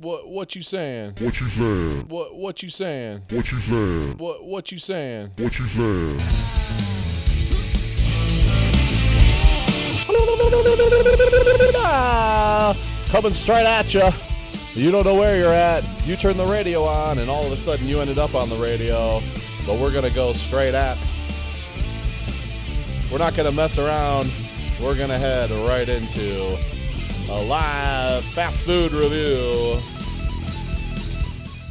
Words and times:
What 0.00 0.30
what 0.30 0.56
you 0.56 0.62
saying? 0.62 1.16
What 1.18 1.38
you 1.38 1.46
saying? 1.48 2.08
What 2.08 2.34
what 2.34 2.62
you 2.62 2.70
saying? 2.70 3.20
What 3.28 3.52
you 3.52 3.60
saying? 3.60 4.16
What 4.16 4.46
what 4.46 4.72
you 4.72 4.78
saying? 4.78 5.30
What 5.36 5.58
you 5.58 5.66
saying? 5.66 6.18
Coming 13.10 13.34
straight 13.34 13.66
at 13.66 13.92
you. 13.92 14.08
You 14.72 14.90
don't 14.90 15.04
know 15.04 15.16
where 15.16 15.36
you're 15.36 15.52
at. 15.52 15.84
You 16.06 16.16
turn 16.16 16.38
the 16.38 16.46
radio 16.46 16.84
on, 16.84 17.18
and 17.18 17.28
all 17.28 17.44
of 17.44 17.52
a 17.52 17.56
sudden 17.56 17.86
you 17.86 18.00
ended 18.00 18.18
up 18.18 18.34
on 18.34 18.48
the 18.48 18.56
radio. 18.56 19.20
But 19.66 19.78
we're 19.78 19.92
gonna 19.92 20.08
go 20.08 20.32
straight 20.32 20.72
at. 20.72 20.96
We're 23.12 23.18
not 23.18 23.36
gonna 23.36 23.52
mess 23.52 23.76
around. 23.76 24.32
We're 24.82 24.96
gonna 24.96 25.18
head 25.18 25.50
right 25.50 25.86
into 25.86 26.56
a 27.32 27.44
live 27.44 28.24
fast 28.24 28.56
food 28.58 28.90
review 28.90 29.78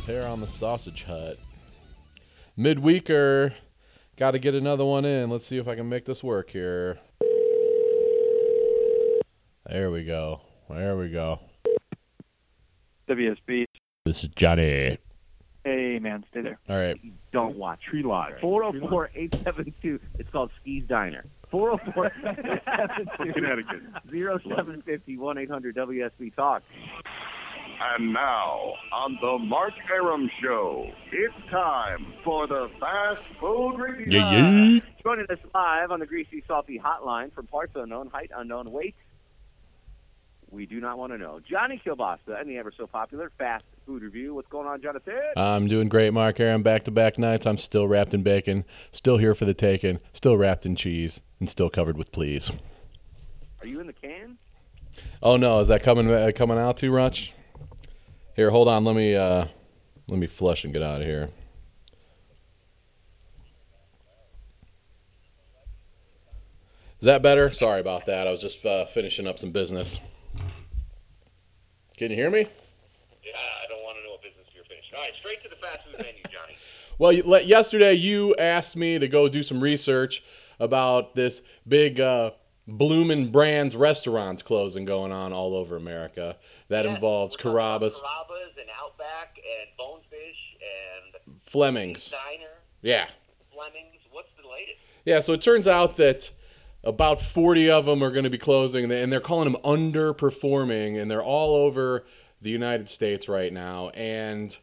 here 0.06 0.26
on 0.26 0.40
the 0.40 0.48
Sausage 0.48 1.04
Hut. 1.04 1.38
Midweeker. 2.58 3.54
Got 4.16 4.32
to 4.32 4.40
get 4.40 4.56
another 4.56 4.86
one 4.86 5.04
in. 5.04 5.30
Let's 5.30 5.46
see 5.46 5.58
if 5.58 5.68
I 5.68 5.76
can 5.76 5.90
make 5.90 6.06
this 6.06 6.24
work 6.24 6.50
here. 6.50 6.98
There 9.66 9.92
we 9.92 10.06
go. 10.06 10.40
There 10.70 10.96
we 10.96 11.10
go. 11.10 11.42
WSB. 13.10 13.66
This 14.06 14.24
is 14.24 14.30
Johnny. 14.36 14.98
Hey, 15.66 16.00
man, 16.00 16.24
stay 16.32 16.42
there. 16.42 16.58
All 16.70 16.78
right. 16.78 16.98
Don't 17.34 17.58
watch. 17.58 17.82
Tree 17.90 18.02
Lodge. 18.02 18.36
404 18.40 19.10
872. 19.14 20.00
It's 20.20 20.30
called 20.30 20.52
Skis 20.62 20.86
Diner. 20.88 21.26
404 21.52 22.06
872 22.06 23.34
Connecticut. 23.34 23.82
0750 24.12 25.18
1 25.18 25.38
800 25.38 25.76
WSB 25.76 26.36
Talk. 26.36 26.64
And 27.82 28.12
now, 28.12 28.74
on 28.92 29.18
the 29.22 29.38
Mark 29.40 29.74
Arum 29.90 30.30
Show, 30.42 30.92
it's 31.14 31.50
time 31.50 32.14
for 32.26 32.46
the 32.46 32.70
Fast 32.80 33.22
Food 33.40 33.78
Review. 33.78 34.20
Yeah, 34.20 34.32
yeah. 34.32 34.80
Joining 35.02 35.26
us 35.30 35.40
live 35.54 35.92
on 35.92 36.02
the 36.02 36.06
Greasy 36.06 36.44
Salty 36.46 36.78
Hotline 36.78 37.32
from 37.34 37.48
parts 37.48 37.72
unknown, 37.76 38.10
height 38.10 38.32
unknown, 38.36 38.72
weight 38.72 38.96
we 40.52 40.66
do 40.66 40.80
not 40.80 40.98
want 40.98 41.12
to 41.14 41.18
know. 41.18 41.40
Johnny 41.48 41.82
Kilbasa 41.84 42.40
and 42.40 42.50
the 42.50 42.58
ever 42.58 42.72
so 42.76 42.88
popular 42.88 43.32
Fast 43.38 43.64
Food 43.90 44.04
Review. 44.04 44.36
What's 44.36 44.48
going 44.50 44.68
on, 44.68 44.84
Jonathan? 44.84 45.20
I'm 45.36 45.68
doing 45.68 45.90
great, 45.90 46.14
Mark. 46.14 46.38
Here 46.38 46.54
I'm 46.54 46.62
back 46.62 46.84
to 46.84 46.92
back 46.92 47.18
nights. 47.18 47.48
I'm 47.48 47.58
still 47.58 47.88
wrapped 47.88 48.14
in 48.14 48.22
bacon, 48.22 48.64
still 48.92 49.18
here 49.18 49.34
for 49.34 49.46
the 49.46 49.54
taking, 49.56 50.00
still 50.14 50.38
wrapped 50.38 50.68
in 50.68 50.76
cheese, 50.76 51.20
and 51.40 51.50
still 51.50 51.72
covered 51.72 51.98
with 51.98 52.12
please. 52.12 52.52
Are 53.62 53.66
you 53.66 53.80
in 53.80 53.88
the 53.88 53.94
can? 53.94 54.38
Oh 55.24 55.38
no, 55.38 55.60
is 55.60 55.70
that 55.70 55.82
coming 55.82 56.08
uh, 56.08 56.32
coming 56.36 56.60
out 56.60 56.78
too 56.78 56.92
much? 56.92 57.34
Here, 58.36 58.52
hold 58.52 58.68
on. 58.68 58.86
Let 58.86 58.96
me 58.96 59.16
uh, 59.16 59.48
let 60.08 60.20
me 60.20 60.28
flush 60.28 60.66
and 60.66 60.72
get 60.72 60.84
out 60.84 61.02
of 61.02 61.08
here. 61.08 61.28
Is 67.00 67.06
that 67.06 67.24
better? 67.24 67.52
Sorry 67.52 67.82
about 67.82 68.06
that. 68.06 68.28
I 68.28 68.32
was 68.32 68.40
just 68.40 68.64
uh, 68.64 68.86
finishing 68.86 69.26
up 69.26 69.40
some 69.40 69.50
business. 69.50 70.00
Can 71.98 72.12
you 72.12 72.16
hear 72.16 72.30
me? 72.30 72.48
Yeah, 73.30 73.36
I 73.36 73.68
don't 73.70 73.84
want 73.84 73.98
to 73.98 74.04
know 74.04 74.12
what 74.12 74.24
business 74.24 74.48
you're 74.56 74.64
finished. 74.66 74.94
All 74.94 74.99
right, 75.10 75.20
straight 75.20 75.44
to 75.44 75.50
the 75.50 75.56
fast 75.56 75.86
food 75.86 75.98
menu, 75.98 76.22
Johnny. 76.26 76.56
Well, 76.98 77.12
you, 77.12 77.24
le- 77.24 77.42
yesterday 77.42 77.94
you 77.94 78.36
asked 78.36 78.76
me 78.76 79.00
to 79.00 79.08
go 79.08 79.28
do 79.30 79.44
some 79.44 79.62
research 79.62 80.24
about 80.60 81.16
this 81.16 81.42
big 81.68 82.00
uh, 82.00 82.32
Bloomin' 82.68 83.32
Brands 83.32 83.76
restaurants 83.76 84.44
closing 84.44 84.86
going 84.86 85.12
on 85.12 85.34
all 85.34 85.56
over 85.56 85.76
America. 85.78 86.36
That 86.68 86.86
Yeah, 86.86 86.96
involves 86.96 87.36
Carrabba's, 87.36 88.00
Carrabba's 88.00 88.58
and 88.60 88.70
Outback 88.82 89.38
and 89.38 89.70
Bonefish 89.78 90.58
and 90.62 91.42
Fleming's. 91.44 92.10
Diner, 92.10 92.50
Yeah. 92.82 93.08
Fleming's. 93.54 93.96
What's 94.12 94.30
the 94.42 94.48
latest? 94.48 94.80
Yeah, 95.06 95.22
so 95.22 95.34
it 95.34 95.42
turns 95.42 95.68
out 95.68 95.96
that 95.98 96.30
about 96.84 97.22
40 97.22 97.70
of 97.72 97.86
them 97.86 98.04
are 98.04 98.12
going 98.12 98.24
to 98.26 98.30
be 98.30 98.38
closing, 98.38 98.92
and 98.92 99.12
they're 99.12 99.20
calling 99.22 99.52
them 99.52 99.62
underperforming, 99.64 101.02
and 101.02 101.10
they're 101.10 101.24
all 101.24 101.56
over 101.56 102.06
the 102.42 102.50
United 102.50 102.90
States 102.90 103.28
right 103.28 103.52
now, 103.52 103.90
and 103.90 104.58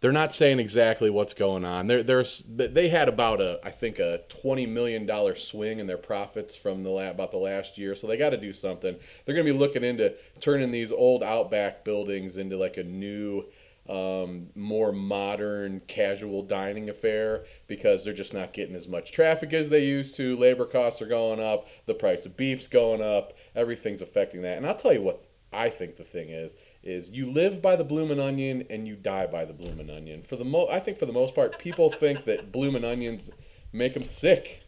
they're 0.00 0.12
not 0.12 0.32
saying 0.32 0.58
exactly 0.58 1.10
what's 1.10 1.34
going 1.34 1.64
on. 1.64 1.86
They're, 1.86 2.02
they're, 2.02 2.24
they 2.48 2.88
had 2.88 3.08
about 3.08 3.40
a, 3.40 3.60
I 3.62 3.70
think, 3.70 3.98
a 3.98 4.22
20 4.28 4.64
million 4.66 5.04
dollar 5.04 5.34
swing 5.34 5.78
in 5.78 5.86
their 5.86 5.98
profits 5.98 6.56
from 6.56 6.82
the 6.82 6.90
about 6.90 7.30
the 7.30 7.36
last 7.36 7.76
year, 7.76 7.94
so 7.94 8.06
they 8.06 8.16
got 8.16 8.30
to 8.30 8.38
do 8.38 8.52
something. 8.52 8.96
They're 9.24 9.34
going 9.34 9.46
to 9.46 9.52
be 9.52 9.58
looking 9.58 9.84
into 9.84 10.14
turning 10.40 10.70
these 10.70 10.90
old 10.90 11.22
Outback 11.22 11.84
buildings 11.84 12.38
into 12.38 12.56
like 12.56 12.78
a 12.78 12.84
new 12.84 13.44
um, 13.88 14.48
more 14.54 14.92
modern 14.92 15.80
casual 15.86 16.42
dining 16.42 16.88
affair 16.90 17.44
because 17.66 18.04
they're 18.04 18.14
just 18.14 18.32
not 18.32 18.52
getting 18.52 18.76
as 18.76 18.88
much 18.88 19.12
traffic 19.12 19.52
as 19.52 19.68
they 19.68 19.84
used 19.84 20.14
to. 20.16 20.36
Labor 20.36 20.64
costs 20.64 21.02
are 21.02 21.06
going 21.06 21.40
up, 21.40 21.66
the 21.86 21.94
price 21.94 22.24
of 22.24 22.36
beef's 22.36 22.66
going 22.68 23.02
up, 23.02 23.34
everything's 23.54 24.02
affecting 24.02 24.42
that. 24.42 24.56
And 24.56 24.66
I'll 24.66 24.76
tell 24.76 24.92
you 24.92 25.02
what 25.02 25.24
I 25.52 25.68
think 25.68 25.96
the 25.96 26.04
thing 26.04 26.30
is 26.30 26.52
is 26.82 27.10
you 27.10 27.30
live 27.30 27.60
by 27.60 27.76
the 27.76 27.84
bloomin' 27.84 28.20
onion 28.20 28.64
and 28.70 28.88
you 28.88 28.96
die 28.96 29.26
by 29.26 29.44
the 29.44 29.52
bloomin' 29.52 29.90
onion. 29.90 30.22
For 30.22 30.36
the 30.36 30.44
mo 30.44 30.68
I 30.70 30.80
think 30.80 30.98
for 30.98 31.06
the 31.06 31.12
most 31.12 31.34
part 31.34 31.58
people 31.58 31.90
think 31.90 32.24
that 32.24 32.52
bloomin' 32.52 32.84
onions 32.84 33.30
make 33.72 33.94
them 33.94 34.04
sick. 34.04 34.62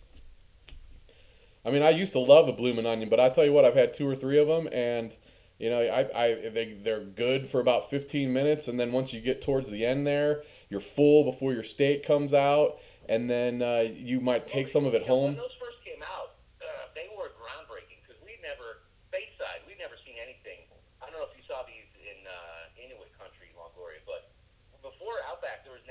I 1.65 1.71
mean, 1.71 1.83
I 1.83 1.91
used 1.91 2.13
to 2.13 2.19
love 2.19 2.49
a 2.49 2.53
bloomin' 2.53 2.87
onion, 2.87 3.09
but 3.09 3.21
I 3.21 3.29
tell 3.29 3.45
you 3.45 3.53
what, 3.53 3.65
I've 3.65 3.75
had 3.75 3.95
two 3.95 4.09
or 4.09 4.17
three 4.17 4.39
of 4.39 4.49
them 4.49 4.69
and 4.73 5.17
you 5.63 5.71
know, 5.71 5.79
I, 5.79 6.03
I 6.11 6.51
they, 6.51 6.75
they're 6.83 7.07
good 7.07 7.49
for 7.49 7.61
about 7.61 7.87
15 7.89 8.33
minutes, 8.33 8.67
and 8.67 8.75
then 8.75 8.91
once 8.91 9.13
you 9.15 9.21
get 9.23 9.41
towards 9.41 9.71
the 9.71 9.87
end 9.87 10.05
there, 10.05 10.43
you're 10.69 10.83
full 10.83 11.23
before 11.23 11.55
your 11.55 11.63
steak 11.63 12.03
comes 12.03 12.35
out, 12.35 12.83
and 13.09 13.31
then 13.31 13.63
uh, 13.63 13.87
you 13.95 14.19
might 14.19 14.51
take 14.51 14.67
some 14.67 14.83
of 14.85 14.95
it 14.95 15.07
home. 15.07 15.39
When 15.39 15.47
those 15.47 15.55
first 15.63 15.79
came 15.87 16.03
out, 16.03 16.35
uh, 16.59 16.91
they 16.99 17.07
were 17.15 17.31
groundbreaking 17.39 18.03
because 18.03 18.19
we 18.27 18.43
never, 18.43 18.83
Bayside, 19.15 19.63
we'd 19.71 19.79
never 19.79 19.95
seen 20.03 20.19
anything. 20.19 20.67
I 20.99 21.07
don't 21.07 21.15
know 21.15 21.31
if 21.31 21.35
you 21.39 21.47
saw 21.47 21.63
these 21.63 21.87
in 21.95 22.19
uh, 22.27 22.83
Inuit 22.83 23.15
country, 23.15 23.55
Longoria, 23.55 24.03
but 24.03 24.35
before 24.83 25.15
Outback, 25.31 25.63
there 25.63 25.79
was 25.79 25.87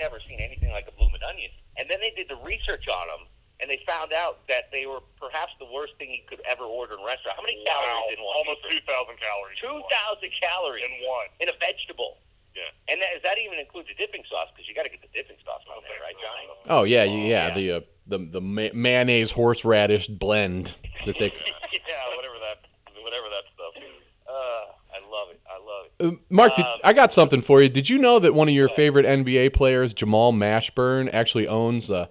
never, 0.00 0.16
seen 0.24 0.40
anything 0.40 0.72
like 0.72 0.88
a 0.88 0.94
bloomin' 0.96 1.20
onion. 1.22 1.52
And 1.76 1.86
then 1.92 2.00
they 2.00 2.10
did 2.16 2.26
the 2.32 2.40
research 2.42 2.88
on 2.88 3.06
them, 3.12 3.28
and 3.60 3.68
they 3.70 3.78
found 3.86 4.12
out 4.16 4.40
that 4.48 4.72
they 4.72 4.88
were 4.88 5.04
perhaps 5.20 5.52
the 5.60 5.68
worst 5.68 5.94
thing 6.00 6.10
you 6.10 6.24
could 6.26 6.40
ever 6.48 6.64
order 6.64 6.96
in 6.96 7.04
a 7.04 7.06
restaurant. 7.06 7.36
How 7.36 7.44
many 7.44 7.60
calories 7.68 8.16
in 8.16 8.24
one? 8.24 8.32
Almost 8.40 8.64
2,000 8.72 9.20
calories. 9.20 9.56
Two 9.60 9.78
thousand 9.92 10.32
calories 10.40 10.82
in 10.88 10.92
one. 11.06 11.28
in 11.38 11.48
a 11.52 11.56
vegetable. 11.60 12.18
Yeah. 12.56 12.66
And 12.90 12.98
that, 12.98 13.14
does 13.14 13.22
that 13.22 13.38
even 13.38 13.60
include 13.62 13.86
the 13.86 13.94
dipping 13.94 14.24
sauce? 14.26 14.48
Because 14.50 14.66
you 14.66 14.74
got 14.74 14.82
to 14.82 14.90
get 14.90 15.04
the 15.04 15.12
dipping 15.14 15.38
sauce 15.46 15.62
on 15.70 15.84
there, 15.86 16.00
right, 16.02 16.16
Johnny? 16.18 16.48
Oh 16.66 16.82
yeah, 16.82 17.04
you- 17.04 17.22
yeah, 17.30 17.48
yeah. 17.48 17.54
the 17.54 17.66
uh, 17.72 17.80
the 18.10 18.18
the 18.26 18.40
ma- 18.42 18.74
mayonnaise 18.74 19.30
horseradish 19.30 20.08
blend 20.08 20.74
that 21.06 21.14
they. 21.20 21.30
yeah, 21.72 22.02
whatever 22.16 23.28
that 23.30 23.44
stuff 23.54 23.74
is. 23.78 24.02
Uh, 24.26 24.66
I 24.94 24.98
love 25.10 25.30
it. 25.30 25.40
I 25.46 25.58
love 25.62 25.86
it. 25.86 25.89
Uh, 25.89 25.89
Mark, 26.30 26.54
did, 26.56 26.64
Um, 26.64 26.78
I 26.84 26.92
got 26.92 27.12
something 27.12 27.42
for 27.42 27.62
you. 27.62 27.68
Did 27.68 27.88
you 27.88 27.98
know 27.98 28.18
that 28.18 28.34
one 28.34 28.48
of 28.48 28.54
your 28.54 28.68
favorite 28.70 29.06
NBA 29.06 29.52
players, 29.54 29.92
Jamal 29.94 30.32
Mashburn, 30.32 31.10
actually 31.12 31.46
owns 31.48 31.90
uh, 31.90 32.06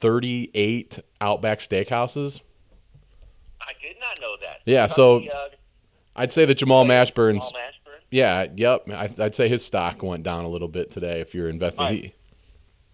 38 0.00 0.98
Outback 1.20 1.58
Steakhouses? 1.60 2.40
I 3.60 3.72
did 3.82 3.96
not 4.00 4.20
know 4.20 4.36
that. 4.40 4.60
Yeah, 4.66 4.86
so- 4.86 5.20
the, 5.20 5.34
uh, 5.34 5.48
I'd 6.16 6.32
say 6.32 6.44
that 6.44 6.54
Jamal 6.56 6.84
Mashburn's. 6.84 7.46
Jamal 7.46 7.52
Mashburn. 7.62 8.00
Yeah, 8.10 8.46
yep. 8.56 8.84
I, 8.90 9.08
I'd 9.18 9.34
say 9.34 9.48
his 9.48 9.64
stock 9.64 10.02
went 10.02 10.22
down 10.24 10.44
a 10.44 10.48
little 10.48 10.68
bit 10.68 10.90
today 10.90 11.20
if 11.20 11.34
you're 11.34 11.48
investing. 11.48 11.84
Right. 11.86 12.02
He- 12.04 12.14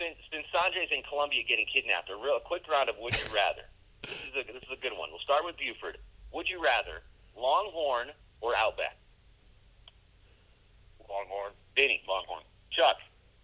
Since, 0.00 0.16
since 0.32 0.46
Sanjay's 0.54 0.90
in 0.94 1.02
Colombia 1.08 1.42
getting 1.48 1.66
kidnapped, 1.72 2.10
a 2.10 2.16
real 2.16 2.36
a 2.36 2.40
quick 2.40 2.62
round 2.70 2.88
of 2.90 2.96
would 3.00 3.14
you 3.14 3.24
rather. 3.34 3.62
this 4.02 4.10
is 4.30 4.36
a 4.48 4.52
this 4.52 4.62
is 4.62 4.68
a 4.72 4.80
good 4.82 4.92
one. 4.96 5.08
We'll 5.10 5.20
start 5.20 5.44
with 5.44 5.56
Buford. 5.56 5.98
Would 6.32 6.48
you 6.48 6.62
rather 6.62 7.02
Longhorn 7.36 8.08
or 8.42 8.54
Outback? 8.56 8.98
Longhorn. 11.08 11.52
Vinny. 11.74 12.02
Longhorn. 12.08 12.42
Chuck. 12.70 12.96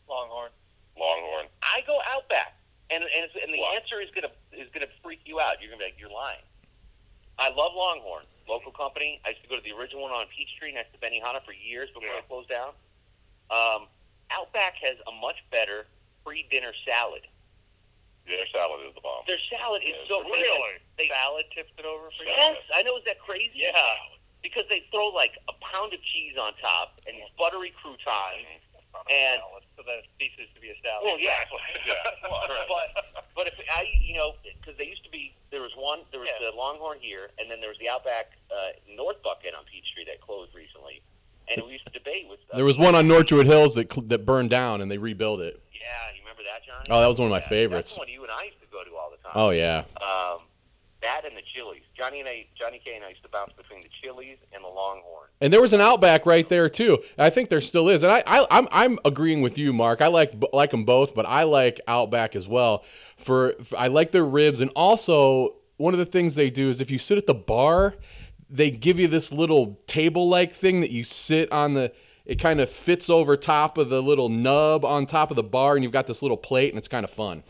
Longhorn. 0.09 0.51
Longhorn. 0.99 1.47
I 1.63 1.81
go 1.87 1.99
Outback, 2.13 2.55
and 2.91 3.03
and, 3.03 3.25
it's, 3.25 3.35
and 3.41 3.53
the 3.53 3.59
Why? 3.61 3.77
answer 3.81 4.01
is 4.01 4.11
gonna 4.15 4.33
is 4.53 4.69
gonna 4.75 4.91
freak 5.03 5.21
you 5.25 5.41
out. 5.41 5.61
You're 5.61 5.71
gonna 5.71 5.79
be 5.81 5.85
like, 5.93 5.99
you're 5.99 6.13
lying. 6.13 6.45
I 7.39 7.49
love 7.49 7.73
Longhorn, 7.75 8.25
local 8.49 8.73
company. 8.73 9.21
I 9.25 9.31
used 9.31 9.43
to 9.43 9.49
go 9.49 9.57
to 9.57 9.63
the 9.65 9.73
original 9.73 10.03
one 10.03 10.13
on 10.13 10.27
Peachtree 10.29 10.73
next 10.73 10.93
to 10.93 10.99
Benihana 11.01 11.41
for 11.45 11.53
years 11.57 11.89
before 11.95 12.13
Yeah. 12.13 12.21
it 12.21 12.29
closed 12.29 12.51
down. 12.53 12.77
Um, 13.51 13.89
Outback 14.31 14.77
has 14.85 14.97
a 15.09 15.13
much 15.21 15.41
better 15.51 15.87
pre-dinner 16.25 16.73
salad. 16.87 17.25
Yeah, 18.29 18.37
their 18.37 18.47
salad 18.53 18.87
is 18.87 18.95
the 18.95 19.01
bomb. 19.01 19.25
Their 19.27 19.41
salad 19.51 19.83
is 19.83 19.97
so 20.09 20.23
Really? 20.23 20.79
They, 20.97 21.09
salad 21.09 21.45
tips 21.57 21.73
it 21.77 21.85
over 21.85 22.09
for 22.17 22.23
you? 22.23 22.31
yes, 22.31 22.57
I 22.75 22.83
know. 22.83 22.97
Is 22.97 23.05
that 23.05 23.19
crazy? 23.19 23.51
Yeah. 23.67 23.73
Because 24.43 24.65
they 24.69 24.83
throw 24.91 25.09
like 25.09 25.33
a 25.49 25.55
pound 25.73 25.95
of 25.95 26.01
cheese 26.03 26.35
on 26.41 26.53
top 26.61 27.01
and 27.07 27.17
these 27.17 27.31
buttery 27.39 27.73
croutons. 27.81 28.61
And- 29.11 29.41
so 29.77 29.83
that 29.89 30.05
it 30.05 30.07
ceases 30.21 30.53
to 30.55 30.61
be 30.61 30.69
a 30.69 30.77
salad. 30.85 31.01
Well, 31.03 31.19
yeah. 31.19 31.33
yeah. 31.89 31.95
but 32.69 33.25
but 33.35 33.47
if 33.49 33.55
I 33.75 33.89
you 34.01 34.15
know 34.15 34.35
because 34.45 34.77
they 34.77 34.85
used 34.87 35.03
to 35.05 35.11
be 35.11 35.35
there 35.51 35.63
was 35.63 35.73
one 35.77 36.01
there 36.11 36.21
was 36.21 36.29
Yeah. 36.29 36.51
the 36.51 36.55
Longhorn 36.57 36.99
here 37.01 37.31
and 37.41 37.51
then 37.51 37.61
there 37.61 37.71
was 37.71 37.79
the 37.81 37.89
Outback 37.89 38.33
uh, 38.53 38.77
North 38.95 39.23
Bucket 39.23 39.55
on 39.57 39.65
Peachtree 39.65 39.91
Street 40.05 40.07
that 40.13 40.21
closed 40.21 40.55
recently. 40.55 41.01
and 41.49 41.63
we 41.65 41.73
used 41.73 41.87
to 41.87 41.93
debate 41.93 42.27
with. 42.29 42.39
Uh, 42.53 42.57
There 42.57 42.65
was 42.67 42.77
one 42.79 42.95
on 42.95 43.09
Northwood 43.09 43.47
Hills 43.47 43.75
that 43.77 43.91
cl- 43.93 44.07
that 44.09 44.27
burned 44.27 44.51
down, 44.51 44.83
and 44.83 44.91
they 44.91 44.99
rebuilt 44.99 45.41
it. 45.41 45.61
Yeah, 45.73 45.89
you 46.15 46.21
remember 46.21 46.43
that, 46.45 46.61
Johnny? 46.65 46.87
Oh, 46.91 47.01
that 47.01 47.09
was 47.09 47.19
one 47.19 47.27
of 47.27 47.33
my 47.33 47.41
Yeah, 47.41 47.49
favorites. 47.49 47.89
That's 47.91 47.95
the 47.95 47.99
one 48.01 48.09
you 48.09 48.23
and 48.23 48.31
I 48.31 48.45
used 48.45 48.61
to 48.61 48.67
go 48.71 48.85
to 48.85 48.91
all 48.95 49.11
the 49.11 49.17
time. 49.25 49.33
Oh 49.35 49.51
yeah. 49.51 49.85
Um, 50.05 50.45
that 51.03 51.23
and 51.27 51.37
the 51.37 51.43
Chili's. 51.55 51.83
Johnny 51.97 52.21
and 52.21 52.29
I, 52.29 52.47
Johnny 52.59 52.81
K 52.85 52.95
and 52.95 53.05
I 53.05 53.11
used 53.11 53.23
to 53.23 53.29
bounce 53.29 53.53
between 53.57 53.83
the 53.83 53.89
Chili's 54.03 54.39
and 54.55 54.63
the 54.65 54.69
Longhorn. 54.69 55.29
And 55.41 55.53
there 55.53 55.61
was 55.61 55.73
an 55.73 55.81
Outback 55.81 56.25
right 56.27 56.49
there 56.49 56.69
too. 56.69 56.99
I 57.19 57.31
think 57.31 57.49
there 57.51 57.61
still 57.61 57.89
is. 57.89 58.03
And 58.03 58.13
I, 58.13 58.23
I 58.27 58.47
I'm 58.51 58.69
I'm 58.73 58.99
agreeing 59.05 59.43
with 59.43 59.59
you, 59.59 59.73
Mark. 59.73 60.01
I 60.01 60.07
like 60.07 60.33
like 60.53 60.71
them 60.71 60.85
both, 60.85 61.15
but 61.15 61.27
I 61.27 61.43
like 61.45 61.81
Outback 61.87 62.35
as 62.37 62.49
well. 62.49 62.85
For, 63.19 63.55
for 63.65 63.79
I 63.79 63.89
like 63.89 64.11
their 64.13 64.25
ribs, 64.25 64.61
and 64.61 64.71
also 64.77 65.57
one 65.77 65.95
of 65.95 65.99
the 65.99 66.07
things 66.07 66.35
they 66.35 66.51
do 66.51 66.71
is 66.71 66.81
if 66.81 66.91
you 66.91 66.99
sit 66.99 67.19
at 67.19 67.27
the 67.27 67.35
bar, 67.35 67.95
they 68.49 68.71
give 68.71 68.99
you 68.99 69.09
this 69.09 69.33
little 69.33 69.81
table-like 69.87 70.55
thing 70.55 70.81
that 70.81 70.91
you 70.91 71.05
sit 71.05 71.51
on 71.53 71.75
the. 71.75 71.93
It 72.25 72.39
kind 72.39 72.61
of 72.61 72.71
fits 72.71 73.11
over 73.11 73.37
top 73.37 73.79
of 73.79 73.89
the 73.89 74.01
little 74.01 74.29
nub 74.29 74.85
on 74.85 75.07
top 75.07 75.31
of 75.31 75.37
the 75.37 75.43
bar, 75.43 75.75
and 75.75 75.83
you've 75.83 75.93
got 75.93 76.07
this 76.07 76.23
little 76.23 76.37
plate, 76.37 76.69
and 76.71 76.79
it's 76.79 76.87
kind 76.87 77.03
of 77.05 77.11
fun. 77.11 77.43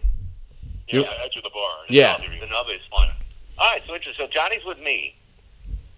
Yeah, 0.88 1.00
Yep. 1.00 1.08
edge 1.24 1.36
of 1.36 1.42
the 1.42 1.50
bar. 1.50 1.70
Yeah. 1.90 2.16
The 2.18 2.46
nub 2.46 2.66
is 2.70 2.80
fun. 2.90 3.10
All 3.62 3.70
right, 3.70 3.82
so 3.86 3.94
interesting. 3.94 4.26
So 4.26 4.32
Johnny's 4.32 4.64
with 4.66 4.78
me. 4.82 5.14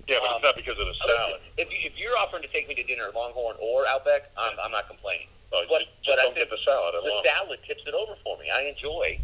Yeah, 0.06 0.18
but 0.20 0.28
Um, 0.28 0.34
it's 0.36 0.44
not 0.44 0.56
because 0.56 0.76
of 0.78 0.84
the 0.84 0.92
salad. 1.00 1.40
If, 1.56 1.70
you, 1.72 1.78
if 1.80 1.96
you're 1.96 2.12
offering 2.18 2.42
to 2.42 2.48
take 2.52 2.68
me 2.68 2.74
to 2.76 2.82
dinner 2.84 3.08
at 3.08 3.14
Longhorn 3.16 3.56
or 3.58 3.86
Outback, 3.88 4.28
I'm, 4.36 4.52
I'm 4.62 4.70
not 4.70 4.86
complaining. 4.86 5.28
Oh, 5.52 5.64
But- 5.68 5.80
just, 5.80 5.90
but 5.96 6.04
just 6.04 6.18
I 6.20 6.22
don't 6.28 6.34
think 6.36 6.50
get 6.50 6.52
the 6.52 6.60
salad. 6.62 6.92
I 6.92 7.00
The 7.00 7.08
love 7.08 7.24
salad 7.24 7.58
tips 7.66 7.82
it 7.86 7.94
over 7.94 8.12
for 8.22 8.36
me. 8.36 8.50
I 8.52 8.68
enjoy 8.68 9.18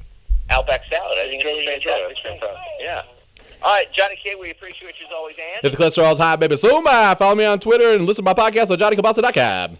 Outback 0.48 0.82
salad. 0.88 1.18
I 1.18 1.28
think 1.28 1.44
Enjoy 1.44 1.60
it's 1.60 1.66
what 1.68 1.74
enjoy. 1.76 1.90
fantastic. 1.90 2.16
It's 2.16 2.40
fantastic. 2.40 2.80
Yeah. 2.80 3.02
All 3.62 3.74
right, 3.76 3.92
Johnny 3.92 4.16
K, 4.24 4.34
we 4.36 4.50
appreciate 4.50 4.94
you 4.98 5.04
as 5.06 5.12
always, 5.12 5.36
and 5.36 5.60
If 5.64 5.76
the 5.76 5.84
cholesterol's 5.84 6.18
high, 6.18 6.36
baby, 6.36 6.56
so 6.56 6.80
my 6.80 7.14
follow 7.18 7.34
me 7.34 7.44
on 7.44 7.60
Twitter 7.60 7.92
and 7.92 8.06
listen 8.06 8.24
to 8.24 8.34
my 8.34 8.34
podcast 8.34 8.70
on 8.72 8.78
JohnnyKilbasa.com. 8.80 9.78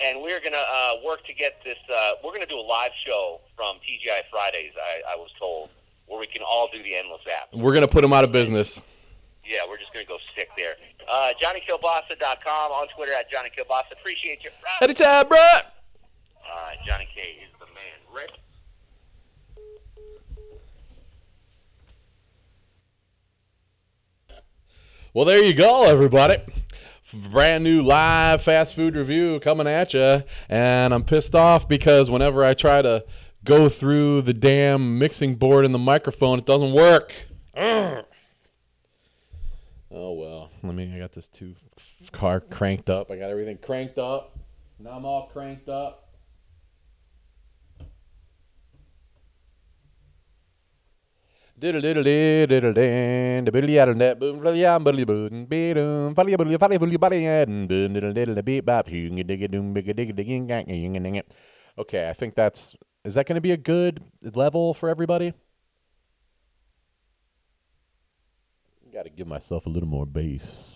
and 0.00 0.20
we're 0.22 0.40
gonna 0.40 0.56
uh, 0.60 0.92
work 1.04 1.24
to 1.26 1.32
get 1.32 1.56
this. 1.64 1.78
Uh, 1.88 2.12
we're 2.22 2.32
gonna 2.32 2.44
do 2.46 2.58
a 2.58 2.60
live 2.68 2.92
show 3.06 3.40
from 3.56 3.76
TGI 3.76 4.28
Fridays. 4.30 4.72
I, 4.76 4.97
I 4.97 4.97
was 4.97 4.97
told 4.97 4.97
where 6.72 6.82
we 6.82 6.82
can 6.82 6.82
all 6.82 6.82
do 6.82 6.82
the 6.82 6.94
endless 6.96 7.20
app. 7.26 7.48
We're 7.52 7.74
gonna 7.74 7.88
put 7.88 8.02
them 8.02 8.12
out 8.12 8.24
of 8.24 8.32
business. 8.32 8.80
Yeah, 9.44 9.60
we're 9.68 9.78
just 9.78 9.92
gonna 9.92 10.04
go 10.04 10.18
sick 10.36 10.48
there. 10.56 10.74
Uh, 11.10 11.30
JohnnyKilbasa.com 11.42 12.72
on 12.72 12.88
Twitter 12.94 13.12
at 13.12 13.30
Johnny 13.30 13.50
Kilbasa. 13.56 13.92
Appreciate 13.92 14.44
you. 14.44 14.50
Anytime, 14.82 15.26
bruh. 15.26 15.62
All 16.50 16.56
right, 16.66 16.76
Johnny 16.86 17.08
K 17.14 17.20
is 17.42 17.50
the 17.58 17.66
man. 17.66 17.98
Rick. 18.14 18.30
Well, 25.14 25.24
there 25.24 25.42
you 25.42 25.54
go, 25.54 25.84
everybody. 25.84 26.36
Brand 27.30 27.64
new 27.64 27.80
live 27.80 28.42
fast 28.42 28.74
food 28.74 28.94
review 28.94 29.40
coming 29.40 29.66
at 29.66 29.94
you. 29.94 30.22
And 30.50 30.92
I'm 30.92 31.02
pissed 31.02 31.34
off 31.34 31.66
because 31.66 32.10
whenever 32.10 32.44
I 32.44 32.52
try 32.52 32.82
to 32.82 33.04
go 33.48 33.68
through 33.70 34.22
the 34.22 34.34
damn 34.34 34.98
mixing 34.98 35.34
board 35.34 35.64
and 35.64 35.74
the 35.74 35.78
microphone, 35.78 36.38
it 36.38 36.44
doesn't 36.44 36.72
work. 36.72 37.14
Oh, 39.90 40.12
well. 40.12 40.50
Let 40.62 40.74
me, 40.74 40.92
I 40.94 40.98
got 40.98 41.12
this 41.12 41.28
two 41.28 41.54
car 42.12 42.40
cranked 42.40 42.90
up. 42.90 43.10
I 43.10 43.16
got 43.16 43.30
everything 43.30 43.56
cranked 43.56 43.98
up. 43.98 44.38
Now 44.78 44.90
I'm 44.90 45.06
all 45.06 45.28
cranked 45.28 45.68
up. 45.68 46.04
Okay, 61.78 62.08
I 62.08 62.12
think 62.12 62.34
that's 62.34 62.76
is 63.08 63.14
that 63.14 63.26
going 63.26 63.36
to 63.36 63.40
be 63.40 63.52
a 63.52 63.56
good 63.56 64.02
level 64.34 64.74
for 64.74 64.90
everybody? 64.90 65.32
Got 68.92 69.04
to 69.04 69.10
give 69.10 69.26
myself 69.26 69.64
a 69.64 69.70
little 69.70 69.88
more 69.88 70.04
bass 70.04 70.74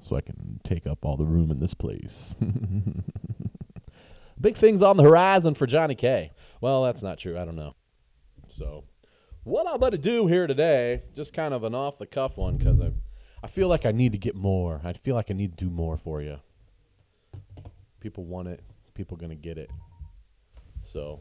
so 0.00 0.16
I 0.16 0.22
can 0.22 0.60
take 0.64 0.86
up 0.86 1.04
all 1.04 1.18
the 1.18 1.26
room 1.26 1.50
in 1.50 1.60
this 1.60 1.74
place. 1.74 2.34
Big 4.40 4.56
things 4.56 4.80
on 4.80 4.96
the 4.96 5.02
horizon 5.02 5.52
for 5.52 5.66
Johnny 5.66 5.94
K. 5.94 6.32
Well, 6.62 6.84
that's 6.84 7.02
not 7.02 7.18
true. 7.18 7.38
I 7.38 7.44
don't 7.44 7.56
know. 7.56 7.74
So, 8.48 8.84
what 9.44 9.68
I'm 9.68 9.78
going 9.78 9.92
to 9.92 9.98
do 9.98 10.26
here 10.26 10.46
today, 10.46 11.02
just 11.14 11.34
kind 11.34 11.52
of 11.52 11.64
an 11.64 11.74
off 11.74 11.98
the 11.98 12.06
cuff 12.06 12.38
one, 12.38 12.56
because 12.56 12.80
I, 12.80 12.92
I 13.42 13.46
feel 13.46 13.68
like 13.68 13.84
I 13.84 13.92
need 13.92 14.12
to 14.12 14.18
get 14.18 14.34
more. 14.34 14.80
I 14.84 14.94
feel 14.94 15.16
like 15.16 15.30
I 15.30 15.34
need 15.34 15.58
to 15.58 15.64
do 15.64 15.70
more 15.70 15.98
for 15.98 16.22
you. 16.22 16.38
People 18.00 18.24
want 18.24 18.48
it. 18.48 18.62
People 18.94 19.18
going 19.18 19.28
to 19.28 19.36
get 19.36 19.58
it. 19.58 19.70
So, 20.82 21.20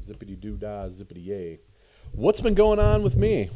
zippity 0.00 0.38
doo 0.38 0.56
dah, 0.56 0.88
zippity 0.88 1.24
yay. 1.24 1.60
What's 2.12 2.40
been 2.40 2.54
going 2.54 2.78
on 2.78 3.02
with 3.02 3.16
me? 3.16 3.50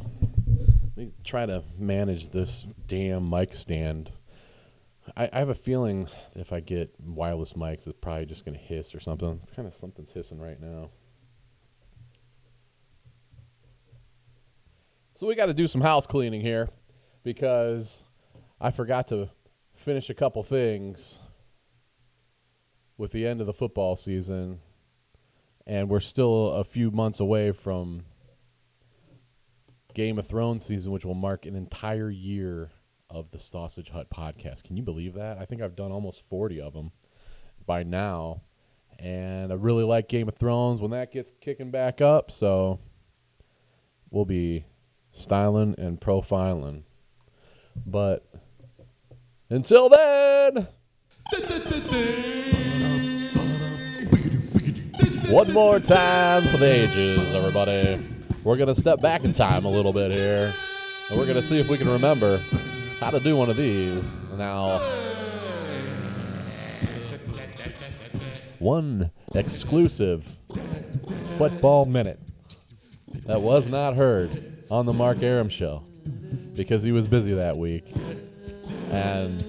Let 0.97 0.97
me 0.97 1.13
try 1.25 1.47
to 1.47 1.63
manage 1.79 2.31
this 2.31 2.65
damn 2.87 3.29
mic 3.29 3.55
stand. 3.55 4.11
I, 5.17 5.29
I 5.33 5.39
have 5.39 5.51
a 5.51 5.55
feeling 5.55 6.09
if 6.35 6.53
I 6.53 6.61
get 6.61 6.95
wireless 7.05 7.53
mics, 7.53 7.87
it's 7.87 7.99
probably 8.01 8.27
just 8.27 8.45
going 8.45 8.57
to 8.57 8.65
hiss 8.65 8.95
or 8.95 9.01
something. 9.01 9.41
It's 9.43 9.53
kind 9.53 9.69
of 9.69 9.75
something's 9.75 10.11
hissing 10.11 10.41
right 10.41 10.61
now. 10.61 10.91
So 15.15 15.27
we 15.27 15.35
got 15.35 15.47
to 15.47 15.55
do 15.55 15.67
some 15.67 15.81
house 15.81 16.07
cleaning 16.07 16.41
here 16.41 16.69
because 17.25 18.03
I 18.61 18.71
forgot 18.71 19.09
to 19.09 19.31
finish 19.75 20.11
a 20.11 20.15
couple 20.15 20.43
things 20.43 21.21
with 22.99 23.13
the 23.13 23.27
end 23.27 23.41
of 23.41 23.47
the 23.47 23.53
football 23.53 23.97
season, 23.97 24.61
and 25.67 25.89
we're 25.89 26.01
still 26.01 26.53
a 26.53 26.65
few 26.65 26.91
months 26.91 27.21
away 27.21 27.53
from 27.53 28.05
Game 29.95 30.19
of 30.19 30.29
Thrones 30.29 30.65
season, 30.65 30.93
which 30.93 31.05
will 31.05 31.15
mark 31.15 31.47
an 31.47 31.57
entire 31.57 32.11
year 32.11 32.71
of 33.11 33.31
the 33.31 33.39
Sausage 33.39 33.89
Hut 33.89 34.09
podcast. 34.11 34.65
Can 34.65 34.77
you 34.77 34.83
believe 34.83 35.15
that? 35.15 35.39
I 35.39 35.45
think 35.45 35.63
I've 35.63 35.77
done 35.77 35.91
almost 35.91 36.23
40 36.29 36.61
of 36.61 36.73
them 36.73 36.93
by 37.67 37.83
now, 37.83 38.43
and 38.99 39.53
I 39.53 39.57
really 39.57 39.85
like 39.85 40.09
Game 40.09 40.29
of 40.29 40.37
Thrones 40.37 40.81
when 40.81 40.91
that 40.93 41.13
gets 41.13 41.33
kicking 41.41 41.71
back 41.71 42.01
up, 42.01 42.31
so 42.31 42.79
we'll 44.11 44.25
be 44.25 44.65
styling 45.13 45.75
and 45.79 46.01
profiling. 46.01 46.83
But 47.85 48.27
until 49.51 49.89
then, 49.89 50.69
one 55.29 55.53
more 55.53 55.81
time 55.81 56.43
for 56.45 56.57
the 56.57 56.67
ages, 56.67 57.35
everybody. 57.35 58.01
We're 58.45 58.57
going 58.57 58.73
to 58.73 58.81
step 58.81 59.01
back 59.01 59.25
in 59.25 59.33
time 59.33 59.65
a 59.65 59.69
little 59.69 59.93
bit 59.93 60.13
here, 60.13 60.55
and 61.11 61.19
we're 61.19 61.27
going 61.27 61.41
to 61.41 61.43
see 61.43 61.59
if 61.59 61.69
we 61.69 61.77
can 61.77 61.89
remember 61.89 62.41
how 63.01 63.11
to 63.11 63.19
do 63.19 63.37
one 63.37 63.51
of 63.51 63.57
these. 63.57 64.09
Now, 64.37 64.79
one 68.61 69.11
exclusive 69.35 70.33
football 71.39 71.87
minute 71.87 72.21
that 73.25 73.41
was 73.41 73.67
not 73.67 73.97
heard 73.97 74.63
on 74.71 74.87
the 74.87 74.93
Mark 74.93 75.23
Arum 75.23 75.49
show 75.49 75.83
because 76.55 76.85
he 76.85 76.93
was 76.93 77.09
busy 77.09 77.33
that 77.35 77.57
week. 77.57 77.85
And 78.93 79.43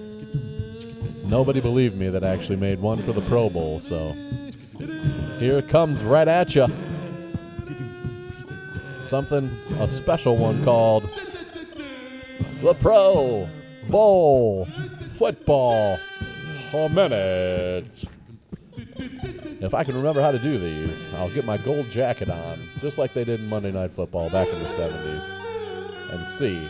nobody 1.30 1.62
believed 1.62 1.96
me 1.96 2.10
that 2.10 2.24
I 2.24 2.30
actually 2.30 2.56
made 2.56 2.80
one 2.80 2.98
for 3.04 3.14
the 3.14 3.22
Pro 3.22 3.50
Bowl, 3.50 3.80
so 3.80 4.16
here 5.40 5.58
it 5.58 5.70
comes 5.70 6.00
right 6.00 6.28
at 6.28 6.56
you. 6.56 6.68
Something, 9.08 9.50
a 9.80 9.88
special 9.88 10.36
one 10.36 10.64
called 10.64 11.10
the 12.62 12.74
Pro 12.74 13.48
Bowl 13.88 14.66
Football 15.18 16.00
Minute. 16.74 17.86
If 19.60 19.74
I 19.74 19.84
can 19.84 19.96
remember 19.96 20.22
how 20.22 20.32
to 20.32 20.40
do 20.40 20.58
these, 20.60 21.14
I'll 21.16 21.30
get 21.30 21.46
my 21.46 21.58
gold 21.58 21.90
jacket 21.90 22.30
on, 22.30 22.60
just 22.82 22.98
like 22.98 23.14
they 23.14 23.24
did 23.24 23.40
in 23.40 23.48
Monday 23.48 23.72
Night 23.72 23.92
Football 23.92 24.30
back 24.30 24.48
in 24.48 24.60
the 24.60 24.70
70s, 24.70 25.24
and 26.12 26.28
see 26.38 26.68